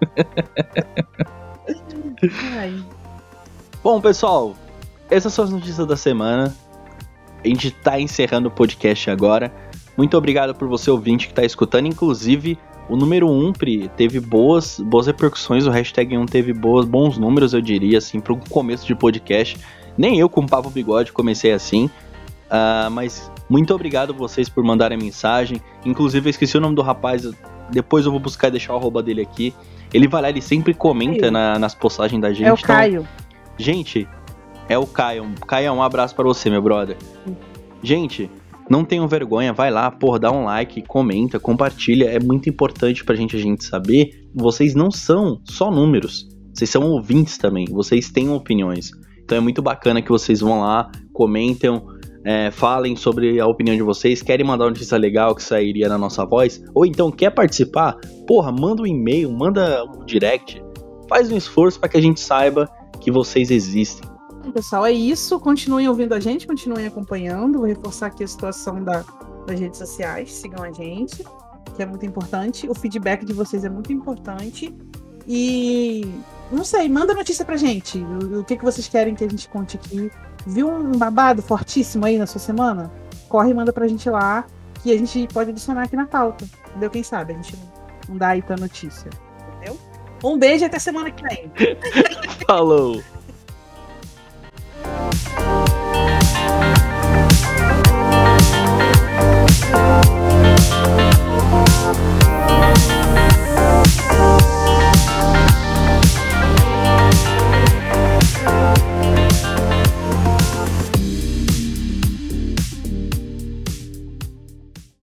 Bom, 3.82 4.00
pessoal, 4.00 4.54
essas 5.10 5.32
são 5.32 5.44
as 5.44 5.50
notícias 5.50 5.86
da 5.86 5.96
semana. 5.96 6.54
A 7.44 7.48
gente 7.48 7.70
tá 7.70 7.98
encerrando 7.98 8.48
o 8.48 8.50
podcast 8.50 9.10
agora. 9.10 9.50
Muito 9.96 10.16
obrigado 10.16 10.54
por 10.54 10.68
você 10.68 10.90
ouvinte 10.90 11.26
que 11.26 11.32
está 11.32 11.44
escutando. 11.44 11.86
Inclusive, 11.86 12.58
o 12.88 12.96
número 12.96 13.28
1 13.28 13.46
um, 13.46 13.52
teve 13.96 14.18
boas, 14.18 14.80
boas 14.80 15.06
repercussões. 15.06 15.66
O 15.66 15.70
hashtag 15.70 16.16
1 16.16 16.26
teve 16.26 16.52
boas, 16.52 16.86
bons 16.86 17.18
números, 17.18 17.54
eu 17.54 17.60
diria, 17.60 17.98
assim, 17.98 18.18
para 18.20 18.32
um 18.32 18.40
começo 18.40 18.86
de 18.86 18.94
podcast. 18.94 19.58
Nem 19.96 20.18
eu, 20.18 20.28
com 20.28 20.40
o 20.40 20.46
Papo 20.46 20.70
Bigode, 20.70 21.12
comecei 21.12 21.52
assim. 21.52 21.86
Uh, 22.46 22.90
mas 22.90 23.30
muito 23.48 23.72
obrigado 23.74 24.12
vocês 24.12 24.48
por 24.48 24.64
mandarem 24.64 24.98
mensagem. 24.98 25.60
Inclusive, 25.84 26.28
eu 26.28 26.30
esqueci 26.30 26.56
o 26.56 26.60
nome 26.60 26.74
do 26.74 26.82
rapaz. 26.82 27.30
Depois 27.70 28.04
eu 28.04 28.10
vou 28.10 28.20
buscar 28.20 28.48
e 28.48 28.52
deixar 28.52 28.74
o 28.74 28.76
arroba 28.76 29.02
dele 29.02 29.22
aqui. 29.22 29.54
Ele 29.92 30.08
vai 30.08 30.22
lá, 30.22 30.28
ele 30.28 30.40
sempre 30.40 30.72
comenta 30.74 31.30
na, 31.30 31.58
nas 31.58 31.74
postagens 31.74 32.20
da 32.20 32.32
gente. 32.32 32.46
É 32.46 32.52
o 32.52 32.54
então, 32.54 32.66
Caio. 32.66 33.08
Gente, 33.56 34.08
é 34.68 34.78
o 34.78 34.86
Caio. 34.86 35.30
Caio, 35.46 35.72
um 35.72 35.82
abraço 35.82 36.14
para 36.14 36.24
você, 36.24 36.48
meu 36.48 36.62
brother. 36.62 36.96
Gente, 37.82 38.30
não 38.70 38.84
tenham 38.84 39.08
vergonha, 39.08 39.52
vai 39.52 39.70
lá, 39.70 39.90
porra, 39.90 40.20
dá 40.20 40.30
um 40.30 40.44
like, 40.44 40.82
comenta, 40.86 41.40
compartilha. 41.40 42.04
É 42.04 42.20
muito 42.20 42.48
importante 42.48 43.04
pra 43.04 43.16
gente 43.16 43.34
a 43.34 43.38
gente 43.38 43.64
saber. 43.64 44.10
Vocês 44.32 44.74
não 44.76 44.92
são 44.92 45.40
só 45.44 45.70
números. 45.72 46.28
Vocês 46.54 46.70
são 46.70 46.84
ouvintes 46.84 47.36
também. 47.36 47.66
Vocês 47.66 48.10
têm 48.10 48.30
opiniões. 48.30 48.92
Então 49.24 49.36
é 49.36 49.40
muito 49.40 49.60
bacana 49.60 50.00
que 50.00 50.08
vocês 50.08 50.40
vão 50.40 50.60
lá, 50.60 50.90
comentem, 51.12 51.82
é, 52.24 52.50
falem 52.50 52.94
sobre 52.96 53.40
a 53.40 53.46
opinião 53.46 53.76
de 53.76 53.82
vocês, 53.82 54.22
querem 54.22 54.46
mandar 54.46 54.64
uma 54.64 54.70
notícia 54.70 54.98
legal 54.98 55.34
que 55.34 55.42
sairia 55.42 55.88
na 55.88 55.96
nossa 55.96 56.24
voz, 56.24 56.62
ou 56.74 56.84
então 56.84 57.10
quer 57.10 57.30
participar, 57.30 57.96
porra, 58.26 58.52
manda 58.52 58.82
um 58.82 58.86
e-mail, 58.86 59.30
manda 59.32 59.84
um 59.84 60.04
direct, 60.04 60.62
faz 61.08 61.30
um 61.30 61.36
esforço 61.36 61.78
para 61.78 61.88
que 61.88 61.96
a 61.96 62.02
gente 62.02 62.20
saiba 62.20 62.68
que 63.00 63.10
vocês 63.10 63.50
existem. 63.50 64.08
Pessoal, 64.52 64.86
é 64.86 64.92
isso. 64.92 65.38
Continuem 65.38 65.88
ouvindo 65.88 66.14
a 66.14 66.20
gente, 66.20 66.46
continuem 66.46 66.86
acompanhando. 66.86 67.58
Vou 67.58 67.66
reforçar 67.66 68.06
aqui 68.06 68.24
a 68.24 68.28
situação 68.28 68.82
da, 68.82 69.04
das 69.46 69.60
redes 69.60 69.78
sociais. 69.78 70.32
Sigam 70.32 70.62
a 70.62 70.72
gente, 70.72 71.24
que 71.76 71.82
é 71.82 71.86
muito 71.86 72.04
importante. 72.06 72.68
O 72.68 72.74
feedback 72.74 73.24
de 73.24 73.32
vocês 73.32 73.64
é 73.64 73.68
muito 73.68 73.92
importante. 73.92 74.74
E 75.26 76.12
não 76.50 76.64
sei, 76.64 76.88
manda 76.88 77.14
notícia 77.14 77.44
pra 77.44 77.56
gente. 77.56 77.98
O, 77.98 78.40
o 78.40 78.44
que, 78.44 78.56
que 78.56 78.64
vocês 78.64 78.88
querem 78.88 79.14
que 79.14 79.24
a 79.24 79.28
gente 79.28 79.48
conte 79.48 79.76
aqui? 79.76 80.10
Viu 80.46 80.68
um 80.68 80.92
babado 80.92 81.42
fortíssimo 81.42 82.06
aí 82.06 82.18
na 82.18 82.26
sua 82.26 82.40
semana? 82.40 82.90
Corre 83.28 83.50
e 83.50 83.54
manda 83.54 83.72
pra 83.72 83.86
gente 83.86 84.08
lá, 84.10 84.44
que 84.82 84.92
a 84.92 84.98
gente 84.98 85.28
pode 85.32 85.50
adicionar 85.50 85.84
aqui 85.84 85.94
na 85.94 86.06
pauta. 86.06 86.44
Entendeu? 86.70 86.90
Quem 86.90 87.02
sabe? 87.02 87.32
A 87.32 87.36
gente 87.36 87.56
não 88.08 88.16
dá 88.16 88.28
aí 88.28 88.42
pra 88.42 88.56
notícia. 88.56 89.10
Entendeu? 89.56 89.78
Um 90.24 90.38
beijo 90.38 90.64
e 90.64 90.66
até 90.66 90.78
semana 90.78 91.10
que 91.10 91.22
vem. 91.22 91.50
Falou! 92.46 93.00